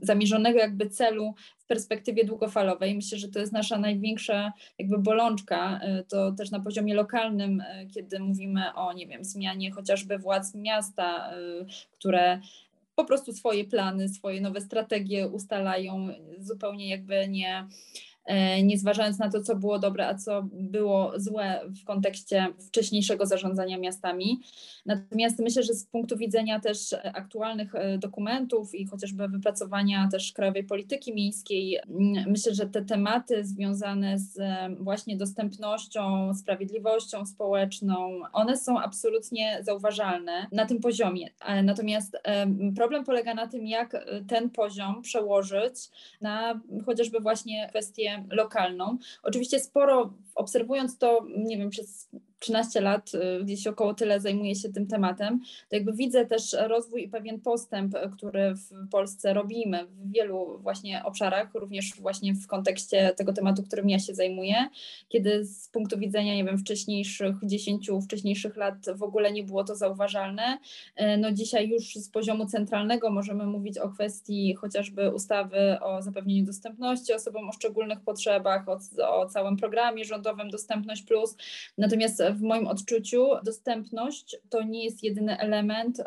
[0.00, 2.94] zamierzonego jakby celu w perspektywie długofalowej.
[2.94, 5.80] Myślę, że to jest nasza największa jakby bolączka.
[6.08, 11.32] To też na poziomie lokalnym, e, kiedy mówimy o, nie wiem, zmianie chociażby władz miasta,
[11.32, 11.36] e,
[11.98, 12.40] które
[12.94, 17.66] po prostu swoje plany, swoje nowe strategie ustalają, zupełnie jakby nie
[18.62, 23.78] nie zważając na to, co było dobre, a co było złe w kontekście wcześniejszego zarządzania
[23.78, 24.40] miastami.
[24.86, 30.64] Natomiast myślę, że z punktu widzenia też aktualnych e, dokumentów i chociażby wypracowania też krajowej
[30.64, 31.78] polityki miejskiej,
[32.26, 40.46] myślę, że te tematy związane z e, właśnie dostępnością, sprawiedliwością społeczną, one są absolutnie zauważalne
[40.52, 41.30] na tym poziomie.
[41.62, 42.18] Natomiast
[42.76, 45.74] problem polega na tym, jak ten poziom przełożyć
[46.20, 48.98] na chociażby właśnie kwestie lokalną.
[49.22, 52.08] Oczywiście sporo obserwując to, nie wiem, przez
[52.44, 57.04] 13 lat, y, gdzieś około tyle zajmuję się tym tematem, to jakby widzę też rozwój
[57.04, 63.12] i pewien postęp, który w Polsce robimy w wielu właśnie obszarach, również właśnie w kontekście
[63.16, 64.54] tego tematu, którym ja się zajmuję,
[65.08, 69.76] kiedy z punktu widzenia, nie wiem, wcześniejszych 10 wcześniejszych lat w ogóle nie było to
[69.76, 70.58] zauważalne.
[71.00, 76.44] Y, no dzisiaj już z poziomu centralnego możemy mówić o kwestii chociażby ustawy o zapewnieniu
[76.44, 78.78] dostępności osobom o szczególnych potrzebach, o,
[79.20, 81.36] o całym programie rządowym Dostępność Plus.
[81.78, 86.02] Natomiast w moim odczuciu dostępność to nie jest jedyny element,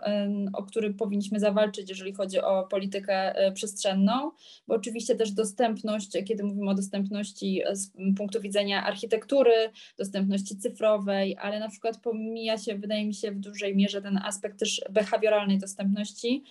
[0.53, 4.31] o który powinniśmy zawalczyć, jeżeli chodzi o politykę e, przestrzenną,
[4.67, 11.59] bo oczywiście też dostępność, kiedy mówimy o dostępności z punktu widzenia architektury, dostępności cyfrowej, ale
[11.59, 16.43] na przykład pomija się, wydaje mi się, w dużej mierze ten aspekt też behawioralnej dostępności,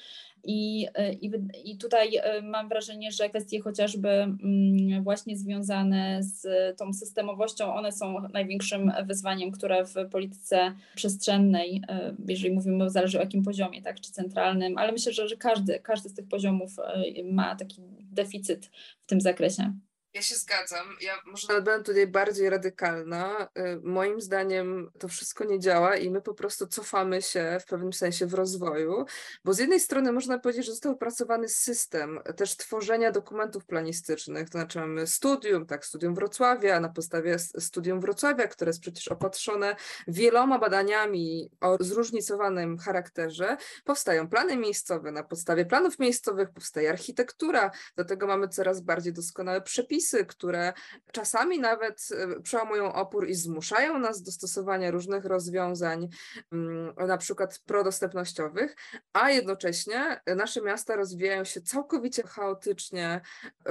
[0.44, 1.31] i, e, i,
[1.64, 6.46] I tutaj e, mam wrażenie, że kwestie chociażby mm, właśnie związane z
[6.79, 13.20] tą systemowością, one są największym wyzwaniem, które w polityce przestrzennej, e, jeżeli mówimy, zależy o
[13.20, 16.77] jakim poziomie, tak, czy centralnym, ale myślę, że, że każdy, każdy z tych poziomów
[17.25, 18.66] ma taki deficyt
[19.01, 19.72] w tym zakresie.
[20.16, 20.87] Ja się zgadzam.
[21.00, 23.48] Ja może nawet będę tutaj bardziej radykalna.
[23.59, 27.92] Y, moim zdaniem to wszystko nie działa i my po prostu cofamy się w pewnym
[27.92, 29.05] sensie w rozwoju,
[29.44, 34.59] bo z jednej strony można powiedzieć, że został opracowany system też tworzenia dokumentów planistycznych, to
[34.59, 39.76] znaczy mamy studium, tak, studium Wrocławia, na podstawie studium Wrocławia, które jest przecież opatrzone
[40.09, 48.05] wieloma badaniami o zróżnicowanym charakterze, powstają plany miejscowe, na podstawie planów miejscowych powstaje architektura, do
[48.05, 50.72] tego mamy coraz bardziej doskonałe przepisy, które
[51.12, 56.08] czasami nawet e, przełamują opór i zmuszają nas do stosowania różnych rozwiązań,
[56.52, 58.76] mm, na przykład prodostępnościowych,
[59.12, 63.20] a jednocześnie nasze miasta rozwijają się całkowicie chaotycznie.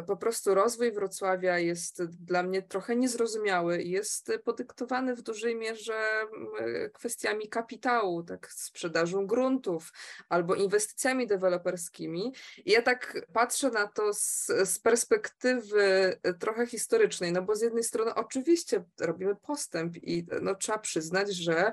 [0.07, 5.95] Po prostu rozwój Wrocławia jest dla mnie trochę niezrozumiały i jest podyktowany w dużej mierze
[6.21, 9.91] mm, kwestiami kapitału, tak sprzedażą gruntów
[10.29, 12.33] albo inwestycjami deweloperskimi.
[12.65, 17.83] I ja tak patrzę na to z, z perspektywy trochę historycznej, no bo z jednej
[17.83, 21.71] strony oczywiście robimy postęp i no, trzeba przyznać, że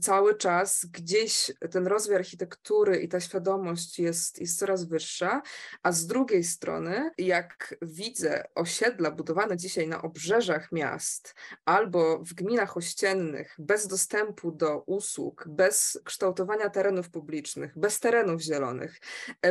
[0.00, 5.42] cały czas gdzieś ten rozwój architektury i ta świadomość jest, jest coraz wyższa,
[5.82, 12.76] a z drugiej strony, jak widzę osiedla budowane dzisiaj na obrzeżach miast albo w gminach
[12.76, 19.00] ościennych, bez dostępu do usług, bez kształtowania terenów publicznych, bez terenów zielonych,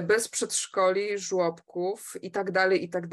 [0.04, 3.08] bez przedszkoli, żłobków i tak dalej, i tak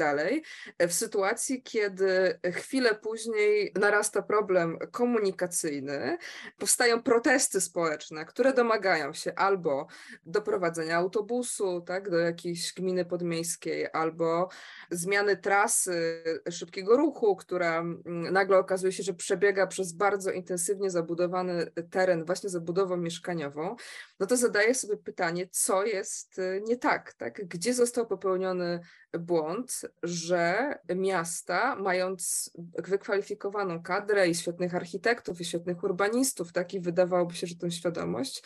[0.79, 6.17] w sytuacji, kiedy chwilę później narasta problem komunikacyjny,
[6.57, 9.87] powstają protesty społeczne, które domagają się albo
[10.25, 14.49] doprowadzenia autobusu tak, do jakiejś gminy podmiejskiej, albo
[14.91, 22.25] zmiany trasy szybkiego ruchu, która nagle okazuje się, że przebiega przez bardzo intensywnie zabudowany teren,
[22.25, 23.75] właśnie zabudową mieszkaniową,
[24.19, 27.45] no to zadaję sobie pytanie, co jest y, nie tak, tak?
[27.47, 28.79] Gdzie został popełniony
[29.19, 37.35] błąd, że miasta, mając wykwalifikowaną kadrę i świetnych architektów, i świetnych urbanistów, tak, i wydawałoby
[37.35, 38.43] się, że tę świadomość,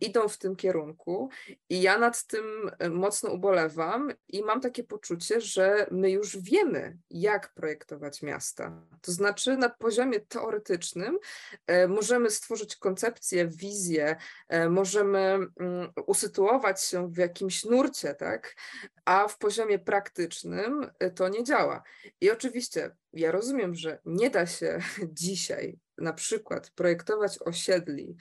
[0.00, 1.30] idą w tym kierunku.
[1.68, 2.44] I ja nad tym
[2.78, 8.82] e, mocno ubolewam i mam takie poczucie, że my już wiemy, jak projektować miasta.
[9.00, 11.18] To znaczy, na poziomie teoretycznym
[11.66, 14.16] e, możemy stworzyć koncepcję, wizję,
[14.48, 18.56] e, możemy mm, usytuować się w jakimś nurcie, tak,
[19.04, 21.82] a w poziomie praktycznym y, to nie działa.
[22.20, 24.78] I oczywiście ja rozumiem, że nie da się
[25.22, 28.16] dzisiaj na przykład projektować osiedli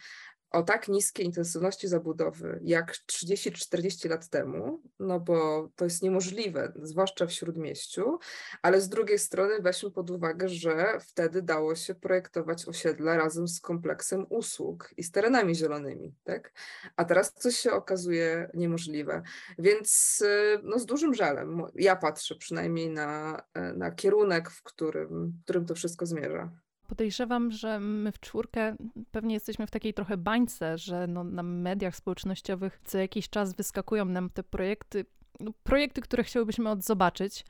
[0.51, 7.25] o tak niskiej intensywności zabudowy jak 30-40 lat temu, no bo to jest niemożliwe, zwłaszcza
[7.25, 8.19] w śródmieściu,
[8.61, 13.61] ale z drugiej strony weźmy pod uwagę, że wtedy dało się projektować osiedla razem z
[13.61, 16.53] kompleksem usług i z terenami zielonymi, tak?
[16.95, 19.21] A teraz coś się okazuje niemożliwe.
[19.59, 20.23] Więc
[20.63, 23.41] no, z dużym żalem ja patrzę przynajmniej na,
[23.75, 26.51] na kierunek, w którym, w którym to wszystko zmierza
[26.91, 28.75] podejrzewam, że my w czwórkę
[29.11, 34.05] pewnie jesteśmy w takiej trochę bańce, że no, na mediach społecznościowych co jakiś czas wyskakują
[34.05, 35.05] nam te projekty,
[35.39, 37.45] no, projekty, które chcielibyśmy odzobaczyć.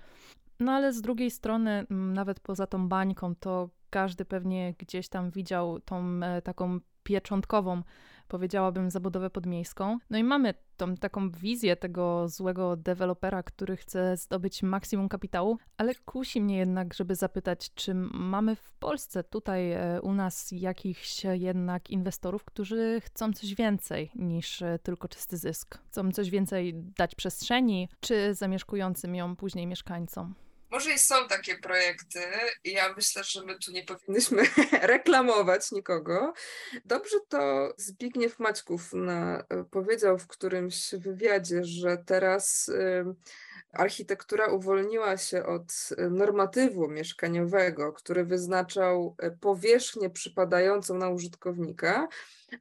[0.60, 5.80] No ale z drugiej strony, nawet poza tą bańką, to każdy pewnie gdzieś tam widział
[5.80, 7.84] tą e, taką pieczątkową
[8.32, 9.98] powiedziałabym, zabudowę podmiejską.
[10.10, 15.96] No i mamy tą taką wizję tego złego dewelopera, który chce zdobyć maksimum kapitału, ale
[15.96, 21.90] kusi mnie jednak, żeby zapytać, czy mamy w Polsce, tutaj e, u nas, jakichś jednak
[21.90, 25.78] inwestorów, którzy chcą coś więcej niż e, tylko czysty zysk.
[25.88, 30.36] Chcą coś więcej dać przestrzeni, czy zamieszkującym ją później mieszkańcom.
[30.72, 32.20] Może i są takie projekty
[32.64, 34.44] ja myślę, że my tu nie powinnyśmy
[34.82, 36.34] reklamować nikogo.
[36.86, 43.06] Dobrze to Zbigniew Maćków na, powiedział w którymś wywiadzie, że teraz y,
[43.74, 52.08] architektura uwolniła się od normatywu mieszkaniowego, który wyznaczał powierzchnię przypadającą na użytkownika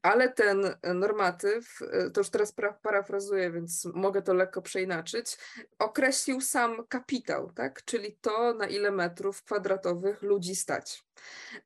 [0.03, 5.39] ale ten normatyw, e, to już teraz parafrazuję, więc mogę to lekko przeinaczyć,
[5.79, 7.85] określił sam kapitał, tak?
[7.85, 11.05] czyli to, na ile metrów kwadratowych ludzi stać.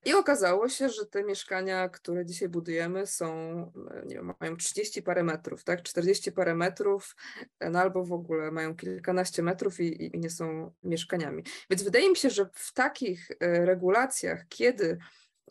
[0.04, 3.32] I okazało się, że te mieszkania, które dzisiaj budujemy, są,
[3.90, 5.82] e, nie wiem, mają 30 parę metrów, tak?
[5.82, 7.16] 40 parę metrów,
[7.60, 11.42] e, no albo w ogóle mają kilkanaście metrów i, i nie są mieszkaniami.
[11.70, 14.98] Więc wydaje mi się, że w takich regulacjach, kiedy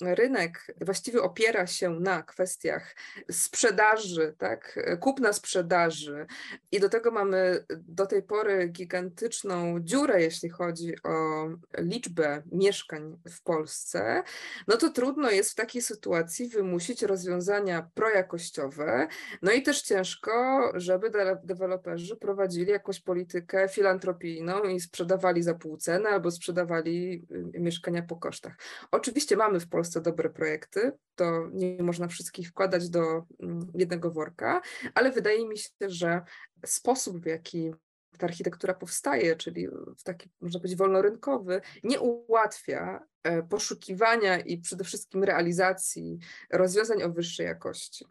[0.02, 2.96] rynek właściwie opiera się na kwestiach
[3.32, 6.26] sprzedaży, tak, kupna sprzedaży.
[6.72, 13.42] I do tego mamy do tej pory gigantyczną dziurę, jeśli chodzi o liczbę mieszkań w
[13.42, 14.24] Polsce,
[14.68, 19.08] no to trudno jest w takiej sytuacji wymusić rozwiązania projakościowe,
[19.42, 20.32] no i też ciężko,
[20.76, 21.12] żeby
[21.44, 27.26] deweloperzy prowadzili jakąś politykę filantropijną i sprzedawali za pół ceny albo sprzedawali
[27.56, 28.54] y, mieszkania po kosztach.
[28.92, 34.62] Oczywiście mamy w Polsce dobre projekty, to nie można wszystkich wkładać do mm, jednego worka,
[34.94, 36.22] ale wydaje mi się, że
[36.66, 37.74] sposób, w jaki
[38.18, 39.68] ta architektura powstaje, czyli
[39.98, 46.20] w taki, można powiedzieć, wolnorynkowy, nie ułatwia e, poszukiwania i przede wszystkim realizacji
[46.52, 48.06] rozwiązań o wyższej jakości.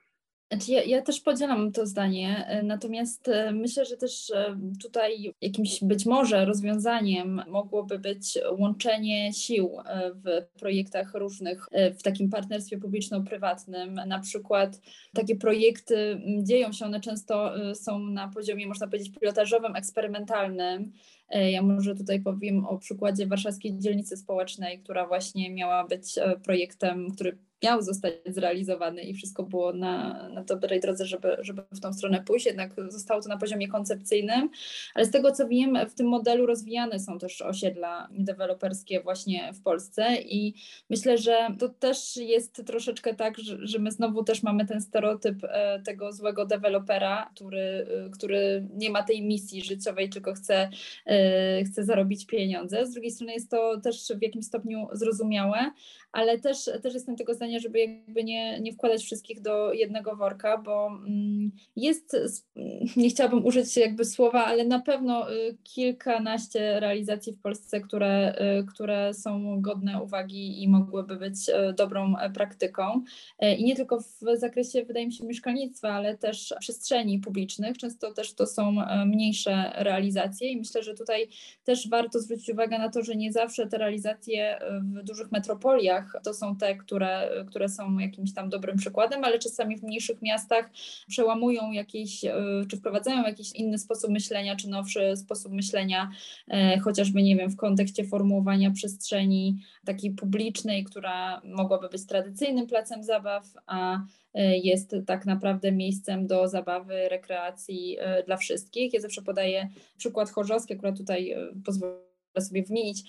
[0.53, 5.35] Znaczy ja, ja, też podzielam to zdanie, e, natomiast e, myślę, że też e, tutaj
[5.41, 9.71] jakimś być może rozwiązaniem mogłoby być łączenie sił
[10.15, 13.95] w projektach różnych, w takim partnerstwie publiczno-prywatnym.
[14.07, 14.81] Na przykład
[15.15, 20.93] takie projekty dzieją się, one często są na poziomie, można powiedzieć, pilotażowym, eksperymentalnym.
[21.31, 27.39] Ja może tutaj powiem o przykładzie Warszawskiej Dzielnicy Społecznej, która właśnie miała być projektem, który
[27.63, 32.23] miał zostać zrealizowany i wszystko było na, na dobrej drodze, żeby, żeby w tą stronę
[32.27, 34.51] pójść, jednak zostało to na poziomie koncepcyjnym,
[34.95, 39.63] ale z tego co wiem, w tym modelu rozwijane są też osiedla deweloperskie właśnie w
[39.63, 40.55] Polsce i
[40.91, 45.45] myślę, że to też jest troszeczkę tak, że, że my znowu też mamy ten stereotyp
[45.45, 50.71] e, tego złego dewelopera, który, e, który nie ma tej misji życiowej, tylko chce,
[51.07, 52.87] e, chce zarobić pieniądze.
[52.87, 55.71] Z drugiej strony jest to też w jakimś stopniu zrozumiałe,
[56.13, 60.59] ale też, też jestem tego zdania, żeby jakby nie, nie wkładać wszystkich do jednego worka,
[60.59, 62.17] bo mm, jest,
[62.97, 68.67] nie chciałabym użyć jakby słowa, ale na pewno y, kilkanaście realizacji w Polsce, które, y,
[68.67, 73.05] które są godne uwagi i mogłyby być y, dobrą e, praktyką.
[73.39, 77.79] E, I nie tylko w zakresie, wydaje mi się, mieszkalnictwa, ale też przestrzeni publicznych.
[77.79, 81.29] Często też to są e, mniejsze realizacje i myślę, że tutaj
[81.65, 86.35] też warto zwrócić uwagę na to, że nie zawsze te realizacje w dużych metropoliach to
[86.35, 90.71] są te, które, które są jakimś tam dobrym przykładem, ale czasami w mniejszych miastach
[91.09, 92.35] przełamują jakiś, e,
[92.69, 96.11] czy wprowadzają jakiś inny sposób myślenia, czy nowszy sposób myślenia,
[96.49, 103.05] e, chociażby, nie wiem, w kontekście formułowania przestrzeni takiej publicznej, która mogłaby być tradycyjnym placem
[103.05, 104.01] zabaw, a
[104.35, 108.95] e, jest tak naprawdę miejscem do zabawy, rekreacji dla wszystkich.
[108.95, 111.35] Ja zawsze podaję przykład chorzowski, akurat tutaj
[111.65, 113.03] pozwolę sobie wymienić,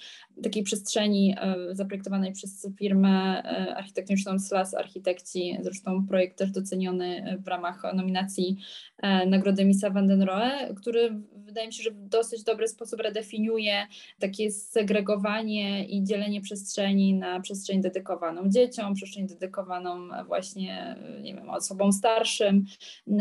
[0.43, 7.47] takiej przestrzeni e, zaprojektowanej przez firmę e, architektoniczną SLAS Architekci, zresztą projekt też doceniony w
[7.47, 8.57] ramach nominacji
[8.97, 12.99] e, Nagrody Misa van den Rohe, który wydaje mi się, że w dosyć dobry sposób
[12.99, 13.88] redefiniuje
[14.19, 21.91] takie segregowanie i dzielenie przestrzeni na przestrzeń dedykowaną dzieciom, przestrzeń dedykowaną właśnie, nie wiem, osobom
[21.91, 22.65] starszym.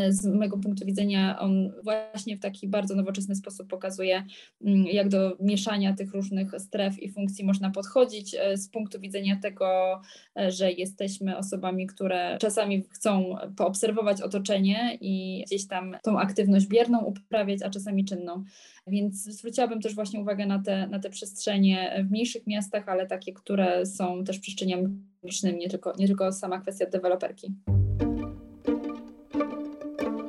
[0.09, 4.23] Z mojego punktu widzenia on właśnie w taki bardzo nowoczesny sposób pokazuje,
[4.65, 9.39] mm, jak do mieszania tych różnych stref i funkcji można podchodzić e, z punktu widzenia
[9.41, 10.01] tego,
[10.39, 17.01] e, że jesteśmy osobami, które czasami chcą poobserwować otoczenie i gdzieś tam tą aktywność bierną
[17.01, 18.43] uprawiać, a czasami czynną.
[18.87, 23.33] Więc zwróciłabym też właśnie uwagę na te, na te przestrzenie w mniejszych miastach, ale takie,
[23.33, 24.87] które są też przestrzeniami
[25.21, 27.53] publicznymi, nie tylko, nie tylko sama kwestia deweloperki.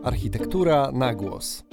[0.05, 1.65] Architektura na głos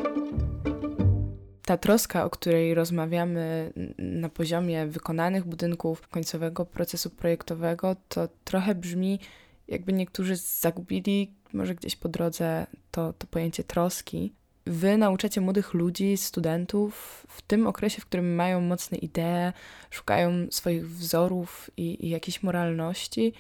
[1.72, 9.20] ta troska, o której rozmawiamy na poziomie wykonanych budynków, końcowego procesu projektowego, to trochę brzmi,
[9.68, 14.34] jakby niektórzy zagubili może gdzieś po drodze to, to pojęcie troski.
[14.66, 19.54] Wy nauczacie młodych ludzi, studentów w tym okresie, w którym mają mocne idee,
[19.90, 23.34] szukają swoich wzorów i, i jakiejś moralności.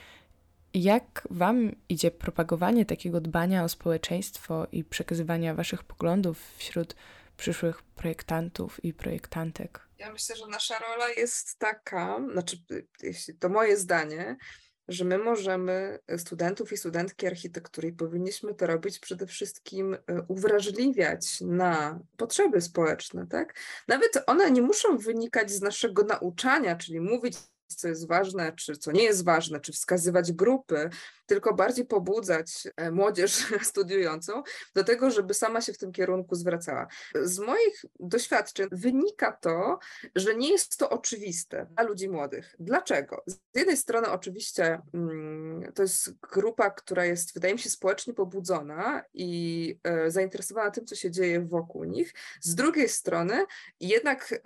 [0.74, 6.96] Jak Wam idzie propagowanie takiego dbania o społeczeństwo i przekazywania Waszych poglądów wśród
[7.38, 9.88] przyszłych projektantów i projektantek?
[9.98, 12.58] Ja myślę, że nasza rola jest taka, znaczy,
[13.02, 14.38] jeśli to moje zdanie,
[14.88, 22.00] że my możemy studentów i studentki architektury powinniśmy to robić przede wszystkim e, uwrażliwiać na
[22.18, 23.60] potrzeby społeczne, tak?
[23.88, 27.38] Nawet one nie muszą wynikać z naszego nauczania, czyli mówić
[27.76, 30.90] co jest ważne, czy co nie jest ważne, czy wskazywać grupy,
[31.26, 34.44] tylko bardziej pobudzać e, młodzież studiującą
[34.76, 36.88] do tego, żeby sama się w tym kierunku zwracała.
[37.16, 39.80] Z moich doświadczeń wynika to,
[40.16, 42.56] że nie jest to oczywiste dla ludzi młodych.
[42.60, 43.24] Dlaczego?
[43.28, 49.04] Z jednej strony oczywiście mm, to jest grupa, która jest, wydaje mi się, społecznie pobudzona
[49.14, 52.14] i e, zainteresowana tym, co się dzieje wokół nich.
[52.42, 53.46] Z drugiej strony
[53.80, 54.42] jednak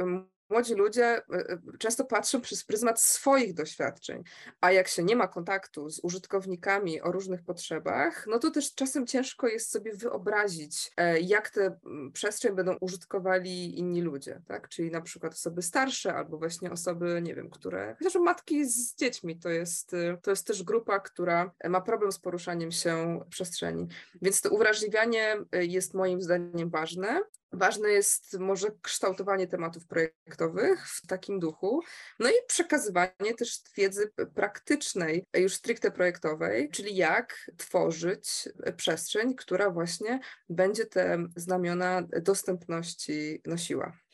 [0.49, 4.23] młodzi ludzie e, e, często patrzą przez pryzmat swoich doświadczeń,
[4.61, 9.07] a jak się nie ma kontaktu z użytkownikami o różnych potrzebach, no to też czasem
[9.07, 11.79] ciężko jest sobie wyobrazić, e, jak tę
[12.13, 14.69] przestrzeń będą użytkowali inni ludzie, tak?
[14.69, 19.39] Czyli na przykład osoby starsze albo właśnie osoby, nie wiem, które, chociaż matki z dziećmi,
[19.39, 19.91] to jest,
[20.21, 23.87] to jest też grupa, która ma problem z poruszaniem się w przestrzeni.
[24.21, 27.21] Więc to uwrażliwianie jest moim zdaniem ważne.
[27.51, 31.81] Ważne jest może kształtowanie tematów projektowych w takim duchu,
[32.19, 40.19] no i przekazywanie też wiedzy praktycznej, już stricte projektowej, czyli jak tworzyć przestrzeń, która właśnie
[40.49, 44.04] będzie te znamiona dostępności nosiła.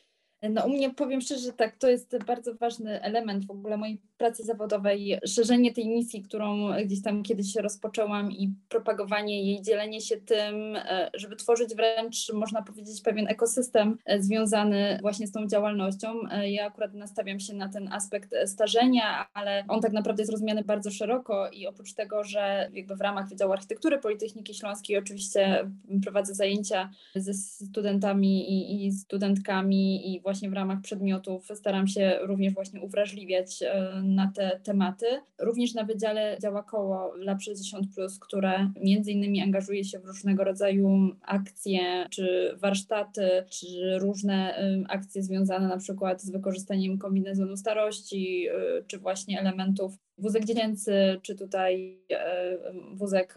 [0.50, 4.44] No u mnie powiem szczerze, tak, to jest bardzo ważny element w ogóle mojej pracy
[4.44, 10.76] zawodowej, szerzenie tej misji, którą gdzieś tam kiedyś rozpoczęłam i propagowanie jej, dzielenie się tym,
[10.76, 16.08] e, żeby tworzyć wręcz, można powiedzieć, pewien ekosystem e, związany właśnie z tą działalnością.
[16.32, 20.64] E, ja akurat nastawiam się na ten aspekt starzenia, ale on tak naprawdę jest rozumiany
[20.64, 25.72] bardzo szeroko i oprócz tego, że jakby w ramach Wydziału Architektury Politechniki Śląskiej oczywiście
[26.04, 32.54] prowadzę zajęcia ze studentami i, i studentkami i właśnie w ramach przedmiotów staram się również
[32.54, 33.64] właśnie uwrażliwiać
[34.04, 35.06] na te tematy.
[35.40, 37.88] Również na wydziale działa koło Lab 60,
[38.20, 44.56] które między innymi angażuje się w różnego rodzaju akcje, czy warsztaty, czy różne
[44.90, 51.36] akcje związane na przykład z wykorzystaniem kombinezonu starości, y, czy właśnie elementów wózek dziecięcy, czy
[51.36, 52.58] tutaj e,
[52.94, 53.36] wózek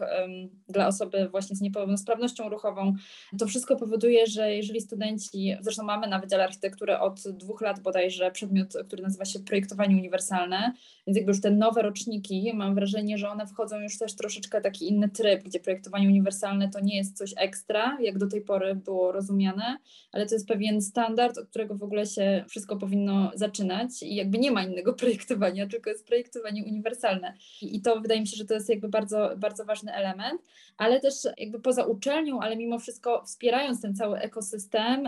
[0.69, 2.93] dla osoby właśnie z niepełnosprawnością ruchową.
[3.39, 8.31] To wszystko powoduje, że jeżeli studenci, zresztą mamy na Wydziale Architektury od dwóch lat bodajże
[8.31, 10.73] przedmiot, który nazywa się projektowanie uniwersalne,
[11.07, 14.89] więc jakby już te nowe roczniki, mam wrażenie, że one wchodzą już też troszeczkę taki
[14.89, 19.11] inny tryb, gdzie projektowanie uniwersalne to nie jest coś ekstra, jak do tej pory było
[19.11, 19.77] rozumiane,
[20.11, 24.37] ale to jest pewien standard, od którego w ogóle się wszystko powinno zaczynać i jakby
[24.37, 27.33] nie ma innego projektowania, tylko jest projektowanie uniwersalne uniwersalne.
[27.61, 30.41] I, to wydaje mi się, że to jest jakby bardzo, bardzo ważny element,
[30.77, 35.07] ale też jakby poza uczelnią, ale mimo wszystko wspierając ten cały ekosystem,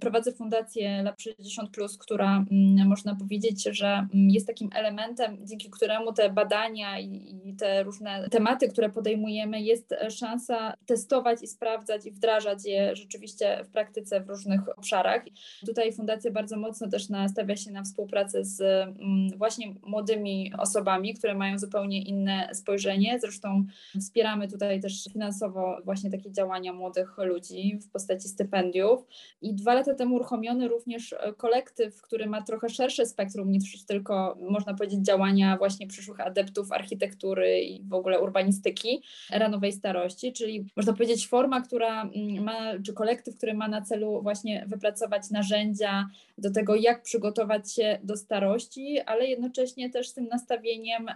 [0.00, 6.12] prowadzę fundację Lab 60, która um, można powiedzieć, że um, jest takim elementem, dzięki któremu
[6.12, 12.64] te badania i, te różne tematy, które podejmujemy, jest szansa testować i sprawdzać i wdrażać
[12.64, 15.22] je rzeczywiście w praktyce w różnych obszarach.
[15.66, 18.88] Tutaj fundacja bardzo mocno też nastawia się na współpracę z
[19.36, 23.18] właśnie młodymi osobami, osobami, które mają zupełnie inne spojrzenie.
[23.20, 23.64] Zresztą
[24.00, 29.06] wspieramy tutaj też finansowo właśnie takie działania młodych ludzi w postaci stypendiów.
[29.42, 34.74] I dwa lata temu uruchomiony również kolektyw, który ma trochę szersze spektrum niż tylko, można
[34.74, 39.02] powiedzieć, działania właśnie przyszłych adeptów architektury i w ogóle urbanistyki
[39.32, 43.82] era nowej starości, czyli można powiedzieć forma, która mm, ma, czy kolektyw, który ma na
[43.82, 46.08] celu właśnie wypracować narzędzia
[46.38, 50.67] do tego, jak przygotować się do starości, ale jednocześnie też z tym nastawieniem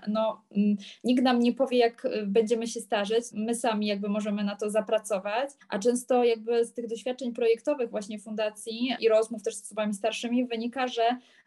[0.09, 4.45] no, mm, nikt nam nie powie, jak y, będziemy się starzeć, my sami jakby możemy
[4.45, 9.55] na to zapracować, a często jakby z tych doświadczeń projektowych właśnie fundacji i rozmów też
[9.55, 11.03] z osobami starszymi wynika, że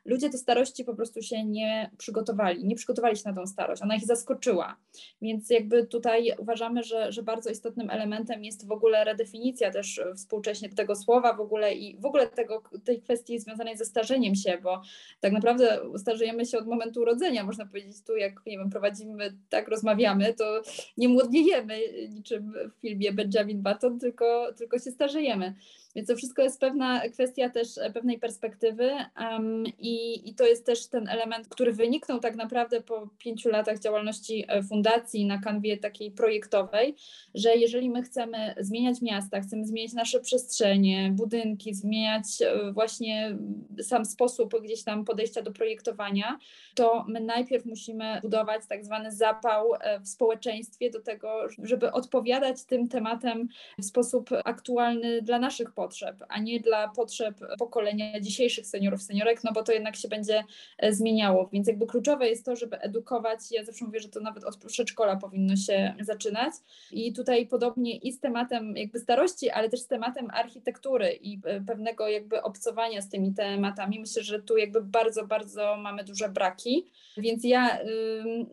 [0.06, 3.95] ludzie do starości po prostu się nie przygotowali, nie przygotowali się na tą starość, ona
[3.95, 4.78] ich zaskoczyła.
[5.22, 10.70] Więc jakby tutaj uważamy, że, że bardzo istotnym elementem jest w ogóle redefinicja też współcześnie
[10.70, 14.82] tego słowa w ogóle i w ogóle tego, tej kwestii związanej ze starzeniem się, bo
[15.20, 19.68] tak naprawdę starzejemy się od momentu urodzenia, można powiedzieć tu, jak nie wiem, prowadzimy, tak
[19.68, 20.62] rozmawiamy, to
[20.97, 21.80] nie młodniejemy
[22.10, 25.56] niczym w filmie Benjamin Button, tylko, tylko się starzejemy.
[25.96, 30.66] Więc to wszystko jest pewna kwestia też e, pewnej perspektywy um, i, i to jest
[30.66, 35.78] też ten element, który wyniknął tak naprawdę po pięciu latach działalności e, fundacji na kanwie
[35.78, 36.96] takiej projektowej,
[37.36, 43.38] że jeżeli my chcemy zmieniać miasta, chcemy zmieniać nasze przestrzenie, budynki, zmieniać e, właśnie
[43.82, 46.39] sam sposób gdzieś tam podejścia do projektowania,
[46.76, 49.72] to my najpierw musimy budować tak zwany zapał
[50.02, 53.48] w społeczeństwie do tego, żeby odpowiadać tym tematem
[53.80, 59.43] w sposób aktualny dla naszych potrzeb potrzeb, a nie dla potrzeb pokolenia dzisiejszych seniorów, seniorek,
[59.43, 60.43] no bo to jednak się będzie
[60.77, 61.49] e, zmieniało.
[61.53, 63.39] Więc jakby kluczowe jest to, żeby edukować.
[63.51, 66.53] Ja zawsze mówię, że to nawet od przedszkola powinno się zaczynać.
[66.91, 71.61] I tutaj podobnie i z tematem jakby starości, ale też z tematem architektury i e,
[71.61, 73.99] pewnego jakby obcowania z tymi tematami.
[73.99, 76.86] Myślę, że tu jakby bardzo, bardzo mamy duże braki.
[77.17, 77.79] Więc ja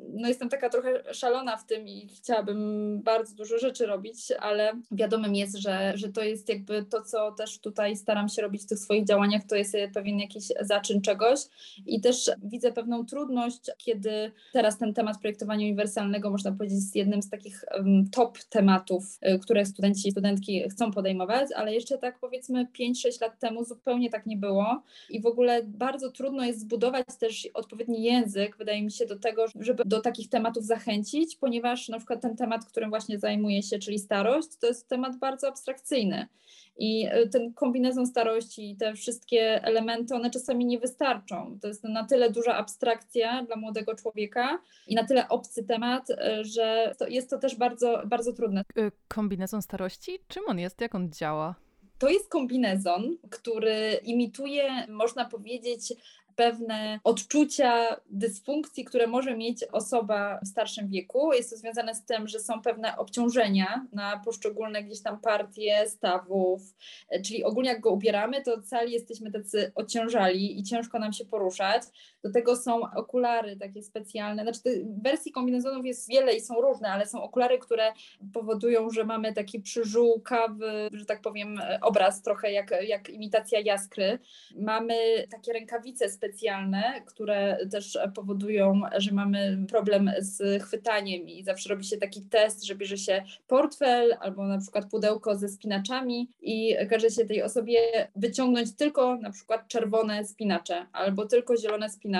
[0.08, 5.34] no jestem taka trochę szalona w tym i chciałabym bardzo dużo rzeczy robić, ale wiadomym
[5.34, 8.78] jest, że, że to jest jakby to, co też tutaj staram się robić w tych
[8.78, 11.38] swoich działaniach, to jest pewien jakiś zaczyn czegoś
[11.86, 17.22] i też widzę pewną trudność, kiedy teraz ten temat projektowania uniwersalnego, można powiedzieć, jest jednym
[17.22, 17.64] z takich
[18.12, 23.38] top tematów, y, które studenci i studentki chcą podejmować, ale jeszcze tak powiedzmy 5-6 lat
[23.38, 28.56] temu zupełnie tak nie było i w ogóle bardzo trudno jest zbudować też odpowiedni język,
[28.56, 32.64] wydaje mi się, do tego, żeby do takich tematów zachęcić, ponieważ na przykład ten temat,
[32.64, 36.26] którym właśnie zajmuję się, czyli starość, to jest temat bardzo abstrakcyjny.
[36.76, 41.58] I e, ten kombinezon starości i te wszystkie elementy, one czasami nie wystarczą.
[41.62, 46.44] To jest na tyle duża abstrakcja dla młodego człowieka i na tyle obcy temat, e,
[46.44, 48.60] że to jest to też bardzo, bardzo trudne.
[48.76, 50.18] E, kombinezon starości?
[50.28, 50.80] Czym on jest?
[50.80, 51.54] Jak on działa?
[51.98, 55.94] To jest kombinezon, który imituje, można powiedzieć,
[56.36, 61.32] pewne odczucia dysfunkcji, które może mieć osoba w starszym wieku.
[61.32, 66.62] Jest to związane z tym, że są pewne obciążenia na poszczególne gdzieś tam partie stawów,
[67.24, 71.82] czyli ogólnie jak go ubieramy, to cali jesteśmy tacy ociężali i ciężko nam się poruszać.
[72.24, 77.06] Do tego są okulary takie specjalne, znaczy wersji kombinezonów jest wiele i są różne, ale
[77.06, 77.92] są okulary, które
[78.32, 84.18] powodują, że mamy taki przyżółkawy, że tak powiem, obraz trochę jak, jak imitacja jaskry.
[84.56, 84.94] Mamy
[85.30, 91.96] takie rękawice specjalne, które też powodują, że mamy problem z chwytaniem i zawsze robi się
[91.96, 97.24] taki test, że bierze się portfel albo na przykład pudełko ze spinaczami i każe się
[97.24, 97.78] tej osobie
[98.16, 102.11] wyciągnąć tylko na przykład czerwone spinacze albo tylko zielone spinacze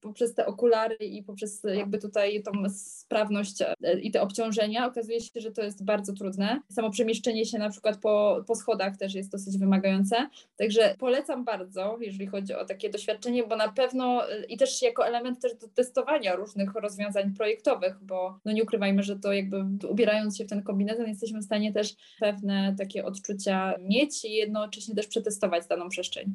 [0.00, 5.40] poprzez te okulary i poprzez jakby tutaj tą sprawność e, i te obciążenia okazuje się,
[5.40, 6.60] że to jest bardzo trudne.
[6.72, 10.28] Samo przemieszczenie się na przykład po, po schodach też jest dosyć wymagające.
[10.56, 15.40] Także polecam bardzo, jeżeli chodzi o takie doświadczenie bo na pewno i też jako element
[15.40, 20.44] też do testowania różnych rozwiązań projektowych, bo no nie ukrywajmy, że to jakby ubierając się
[20.44, 25.66] w ten kombinezon jesteśmy w stanie też pewne takie odczucia mieć i jednocześnie też przetestować
[25.66, 26.34] daną przestrzeń.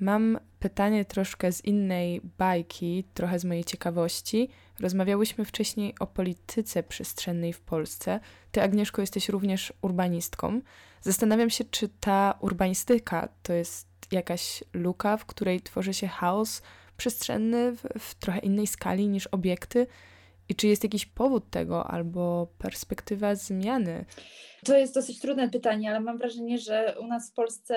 [0.00, 4.48] Mam pytanie troszkę z innej bajki, trochę z mojej ciekawości.
[4.80, 8.20] Rozmawiałyśmy wcześniej o polityce przestrzennej w Polsce.
[8.52, 10.60] Ty, Agnieszko, jesteś również urbanistką.
[11.00, 16.62] Zastanawiam się, czy ta urbanistyka to jest jakaś luka, w której tworzy się chaos
[16.96, 19.86] przestrzenny w, w trochę innej skali niż obiekty?
[20.48, 24.04] I czy jest jakiś powód tego albo perspektywa zmiany?
[24.64, 27.74] To jest dosyć trudne pytanie, ale mam wrażenie, że u nas w Polsce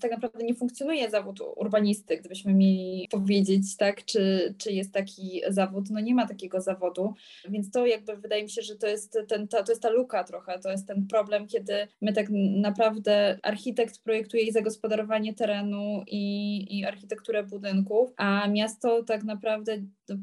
[0.00, 5.90] tak naprawdę nie funkcjonuje zawód urbanisty, gdybyśmy mieli powiedzieć, tak, czy, czy jest taki zawód.
[5.90, 7.14] No nie ma takiego zawodu,
[7.48, 10.24] więc to jakby wydaje mi się, że to jest, ten, ta, to jest ta luka
[10.24, 12.26] trochę, to jest ten problem, kiedy my tak
[12.56, 19.78] naprawdę architekt projektuje i zagospodarowanie terenu i, i architekturę budynków, a miasto tak naprawdę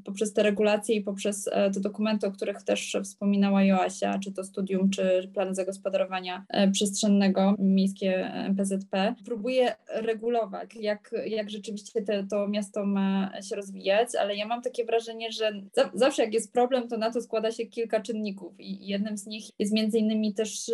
[0.05, 4.43] poprzez te regulacje i poprzez e, te dokumenty, o których też wspominała Joasia, czy to
[4.43, 12.23] studium, czy plan zagospodarowania, zagospodarowania e, przestrzennego miejskie PZP próbuje regulować, jak, jak rzeczywiście te,
[12.23, 16.53] to miasto ma się rozwijać, ale ja mam takie wrażenie, że za, zawsze jak jest
[16.53, 20.33] problem, to na to składa się kilka czynników i jednym z nich jest między innymi
[20.33, 20.71] też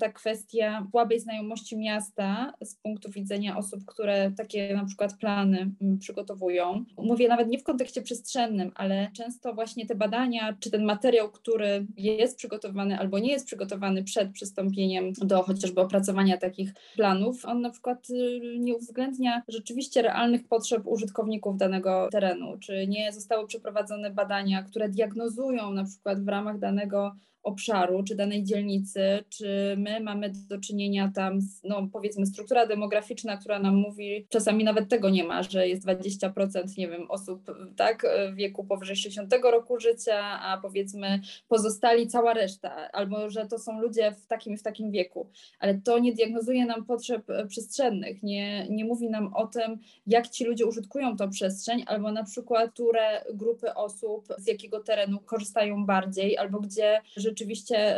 [0.00, 5.70] ta kwestia słabej znajomości miasta z punktu widzenia osób, które takie na przykład plany
[6.00, 6.84] przygotowują.
[6.98, 11.86] Mówię nawet nie w kontekście przestrzennym, ale często właśnie te badania, czy ten materiał, który
[11.96, 17.70] jest przygotowany albo nie jest przygotowany przed przystąpieniem do chociażby opracowania takich planów, on na
[17.70, 24.62] przykład y, nie uwzględnia rzeczywiście realnych potrzeb użytkowników danego terenu, czy nie zostały przeprowadzone badania,
[24.62, 27.14] które diagnozują na przykład w ramach danego
[27.46, 33.36] obszaru czy danej dzielnicy, czy my mamy do czynienia tam z, no powiedzmy, struktura demograficzna,
[33.36, 37.42] która nam mówi, czasami nawet tego nie ma, że jest 20%, nie wiem, osób,
[37.76, 43.58] tak, w wieku powyżej 60 roku życia, a powiedzmy pozostali cała reszta, albo że to
[43.58, 47.46] są ludzie w takim i w takim wieku, ale to nie diagnozuje nam potrzeb e,
[47.46, 52.24] przestrzennych, nie, nie mówi nam o tym, jak ci ludzie użytkują tą przestrzeń, albo na
[52.24, 57.35] przykład, które grupy osób z jakiego terenu korzystają bardziej, albo gdzie rzeczywiście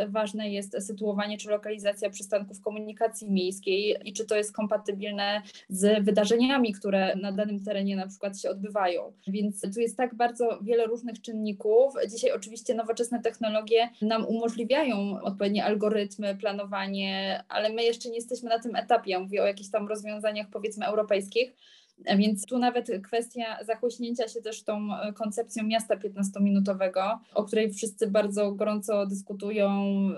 [0.07, 6.73] ważne jest sytuowanie czy lokalizacja przystanków komunikacji miejskiej i czy to jest kompatybilne z wydarzeniami,
[6.73, 9.13] które na danym terenie na przykład się odbywają.
[9.27, 11.93] Więc tu jest tak bardzo wiele różnych czynników.
[12.09, 18.59] Dzisiaj oczywiście nowoczesne technologie nam umożliwiają odpowiednie algorytmy, planowanie, ale my jeszcze nie jesteśmy na
[18.59, 19.11] tym etapie.
[19.11, 21.55] Ja mówię o jakichś tam rozwiązaniach powiedzmy europejskich,
[22.17, 28.51] Więc tu nawet kwestia zachłyśnięcia się też tą koncepcją miasta 15-minutowego, o której wszyscy bardzo
[28.51, 29.69] gorąco dyskutują.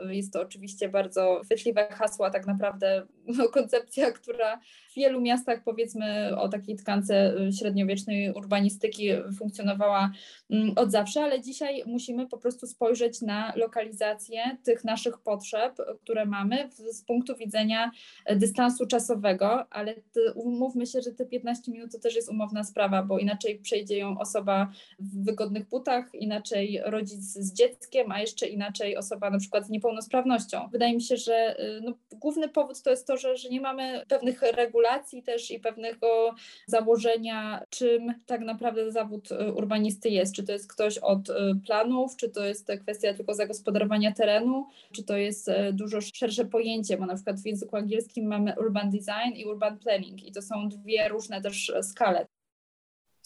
[0.10, 3.06] Jest to oczywiście bardzo chwytliwe hasła, tak naprawdę
[3.38, 4.60] no, koncepcja, która
[4.92, 10.12] w wielu miastach, powiedzmy o takiej tkance średniowiecznej urbanistyki, funkcjonowała
[10.50, 16.26] mm, od zawsze, ale dzisiaj musimy po prostu spojrzeć na lokalizację tych naszych potrzeb, które
[16.26, 17.92] mamy z punktu widzenia
[18.36, 19.96] dystansu czasowego, ale
[20.36, 24.20] umówmy się, że te 15 minut to też jest umowna sprawa, bo inaczej przejdzie ją
[24.20, 29.70] osoba w wygodnych butach, inaczej rodzic z dzieckiem, a jeszcze inaczej osoba na przykład z
[29.70, 30.70] niepełnosprawnością.
[30.72, 34.06] Wydaje mi się, że y, no, główny powód to jest to, że, że nie mamy
[34.08, 36.36] pewnych regulacji też i pewnego
[36.68, 40.36] założenia, czym tak naprawdę zawód y, urbanisty jest.
[40.36, 41.34] Czy to jest ktoś od y,
[41.66, 47.06] planów, czy to jest kwestia tylko zagospodarowania terenu, czy to jest dużo szersze pojęcie, bo
[47.06, 51.08] na przykład w języku angielskim mamy urban design i urban planning i to są dwie
[51.08, 52.26] różne też skale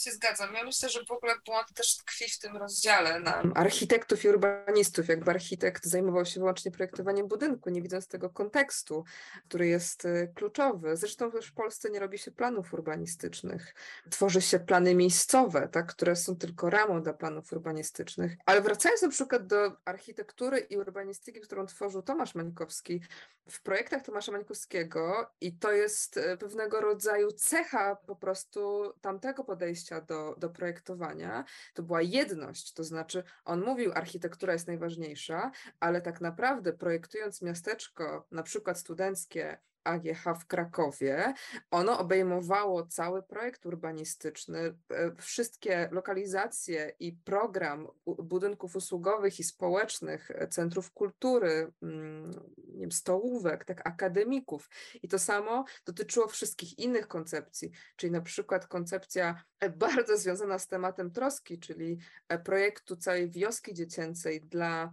[0.01, 0.53] się zgadzam.
[0.53, 5.07] Ja myślę, że w ogóle błąd też tkwi w tym rozdziale na architektów i urbanistów.
[5.07, 9.03] Jakby architekt zajmował się wyłącznie projektowaniem budynku, nie widząc tego kontekstu,
[9.47, 10.97] który jest y, kluczowy.
[10.97, 13.75] Zresztą też w Polsce nie robi się planów urbanistycznych.
[14.09, 18.37] Tworzy się plany miejscowe, tak, które są tylko ramą dla planów urbanistycznych.
[18.45, 23.01] Ale wracając na przykład do architektury i urbanistyki, którą tworzył Tomasz Mańkowski,
[23.49, 29.84] w projektach Tomasza Mańkowskiego i to jest y, pewnego rodzaju cecha po prostu tamtego podejścia,
[29.85, 36.01] podejścia do, do projektowania, to była jedność, to znaczy on mówił, architektura jest najważniejsza, ale
[36.01, 39.57] tak naprawdę projektując miasteczko, na przykład studenckie,
[39.87, 41.33] AGH w Krakowie.
[41.71, 50.47] Ono obejmowało cały projekt urbanistyczny, e, wszystkie lokalizacje i program budynków usługowych i społecznych, e,
[50.47, 54.69] centrów kultury, mm, wiem, stołówek, tak, akademików.
[55.03, 60.67] I to samo dotyczyło wszystkich innych koncepcji, czyli na przykład koncepcja e, bardzo związana z
[60.67, 61.97] tematem troski, czyli
[62.43, 64.91] projektu całej wioski dziecięcej dla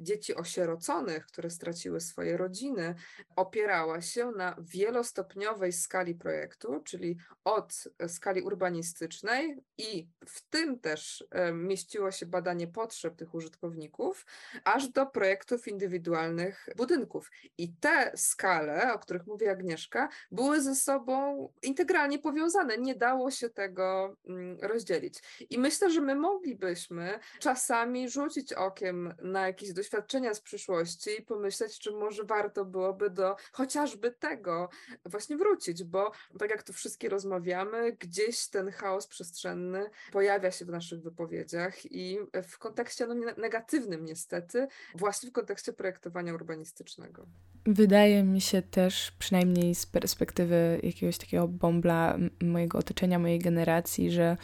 [0.00, 2.94] dzieci osieroconych, które straciły swoje rodziny,
[3.36, 11.52] opierała się na wielostopniowej skali projektu, czyli od skali urbanistycznej i w tym też e,
[11.52, 14.26] mieściło się badanie potrzeb tych użytkowników,
[14.64, 17.30] aż do projektów indywidualnych budynków.
[17.58, 22.78] I te skale, o których mówi Agnieszka, były ze sobą integralnie powiązane.
[22.78, 25.22] Nie dało się tego mm, rozdzielić.
[25.50, 31.78] I myślę, że my moglibyśmy czasami rzucić okiem na jakieś doświadczenia z przyszłości i pomyśleć,
[31.78, 34.68] czy może warto byłoby do chociażby tego
[35.04, 40.68] właśnie wrócić, bo tak jak tu wszystkie rozmawiamy, gdzieś ten chaos przestrzenny pojawia się w
[40.68, 42.18] naszych wypowiedziach i
[42.48, 47.26] w kontekście no, negatywnym niestety, właśnie w kontekście projektowania urbanistycznego.
[47.66, 54.36] Wydaje mi się też, przynajmniej z perspektywy jakiegoś takiego bombla mojego otoczenia, mojej generacji, że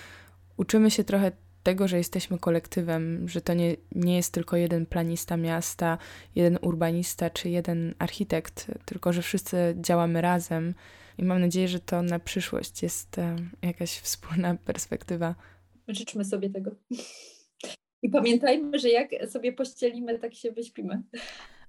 [0.56, 1.32] uczymy się trochę
[1.62, 5.98] tego, że jesteśmy kolektywem, że to nie, nie jest tylko jeden planista miasta,
[6.34, 10.74] jeden urbanista czy jeden architekt, tylko że wszyscy działamy razem
[11.18, 15.34] i mam nadzieję, że to na przyszłość jest e, jakaś wspólna perspektywa.
[15.88, 16.70] Życzmy sobie tego.
[18.02, 21.02] I pamiętajmy, że jak sobie pościelimy, tak się wyśpimy.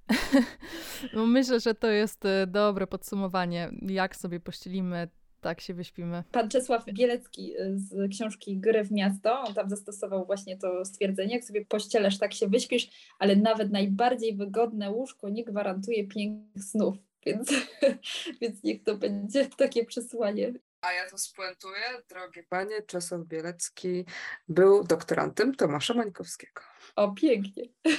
[1.14, 3.70] No myślę, że to jest e, dobre podsumowanie.
[3.82, 5.08] Jak sobie pościelimy,
[5.42, 6.24] tak się wyśpimy.
[6.32, 11.34] Pan Czesław Bielecki y, z książki Gry w miasto, on tam zastosował właśnie to stwierdzenie,
[11.34, 16.96] jak sobie pościelesz, tak się wyśpisz, ale nawet najbardziej wygodne łóżko nie gwarantuje pięknych snów,
[17.26, 17.50] więc,
[18.40, 20.52] więc niech to będzie takie przesłanie.
[20.80, 24.04] A ja to spuentuję, drogie panie, Czesław Bielecki
[24.48, 26.62] był doktorantem Tomasza Mańkowskiego.
[26.96, 27.64] O, pięknie.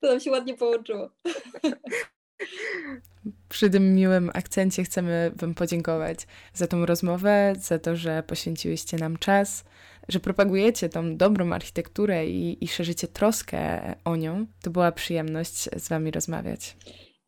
[0.00, 1.10] To nam się ładnie połączyło.
[3.48, 9.16] Przy tym miłym akcencie chcemy Wam podziękować za tą rozmowę, za to, że poświęciłyście nam
[9.16, 9.64] czas,
[10.08, 14.46] że propagujecie tą dobrą architekturę i, i szerzycie troskę o nią.
[14.62, 16.76] To była przyjemność z Wami rozmawiać.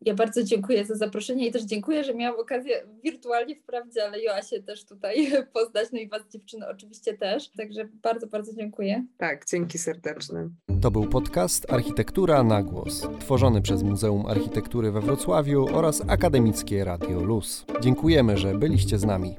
[0.05, 4.63] Ja bardzo dziękuję za zaproszenie i też dziękuję, że miałam okazję wirtualnie wprawdzie, ale Joasię
[4.63, 7.49] też tutaj poznać, no i Was dziewczyny oczywiście też.
[7.49, 9.05] Także bardzo, bardzo dziękuję.
[9.17, 10.49] Tak, dzięki serdeczne.
[10.81, 17.19] To był podcast Architektura na głos, tworzony przez Muzeum Architektury we Wrocławiu oraz Akademickie Radio
[17.19, 17.65] Luz.
[17.81, 19.35] Dziękujemy, że byliście z nami.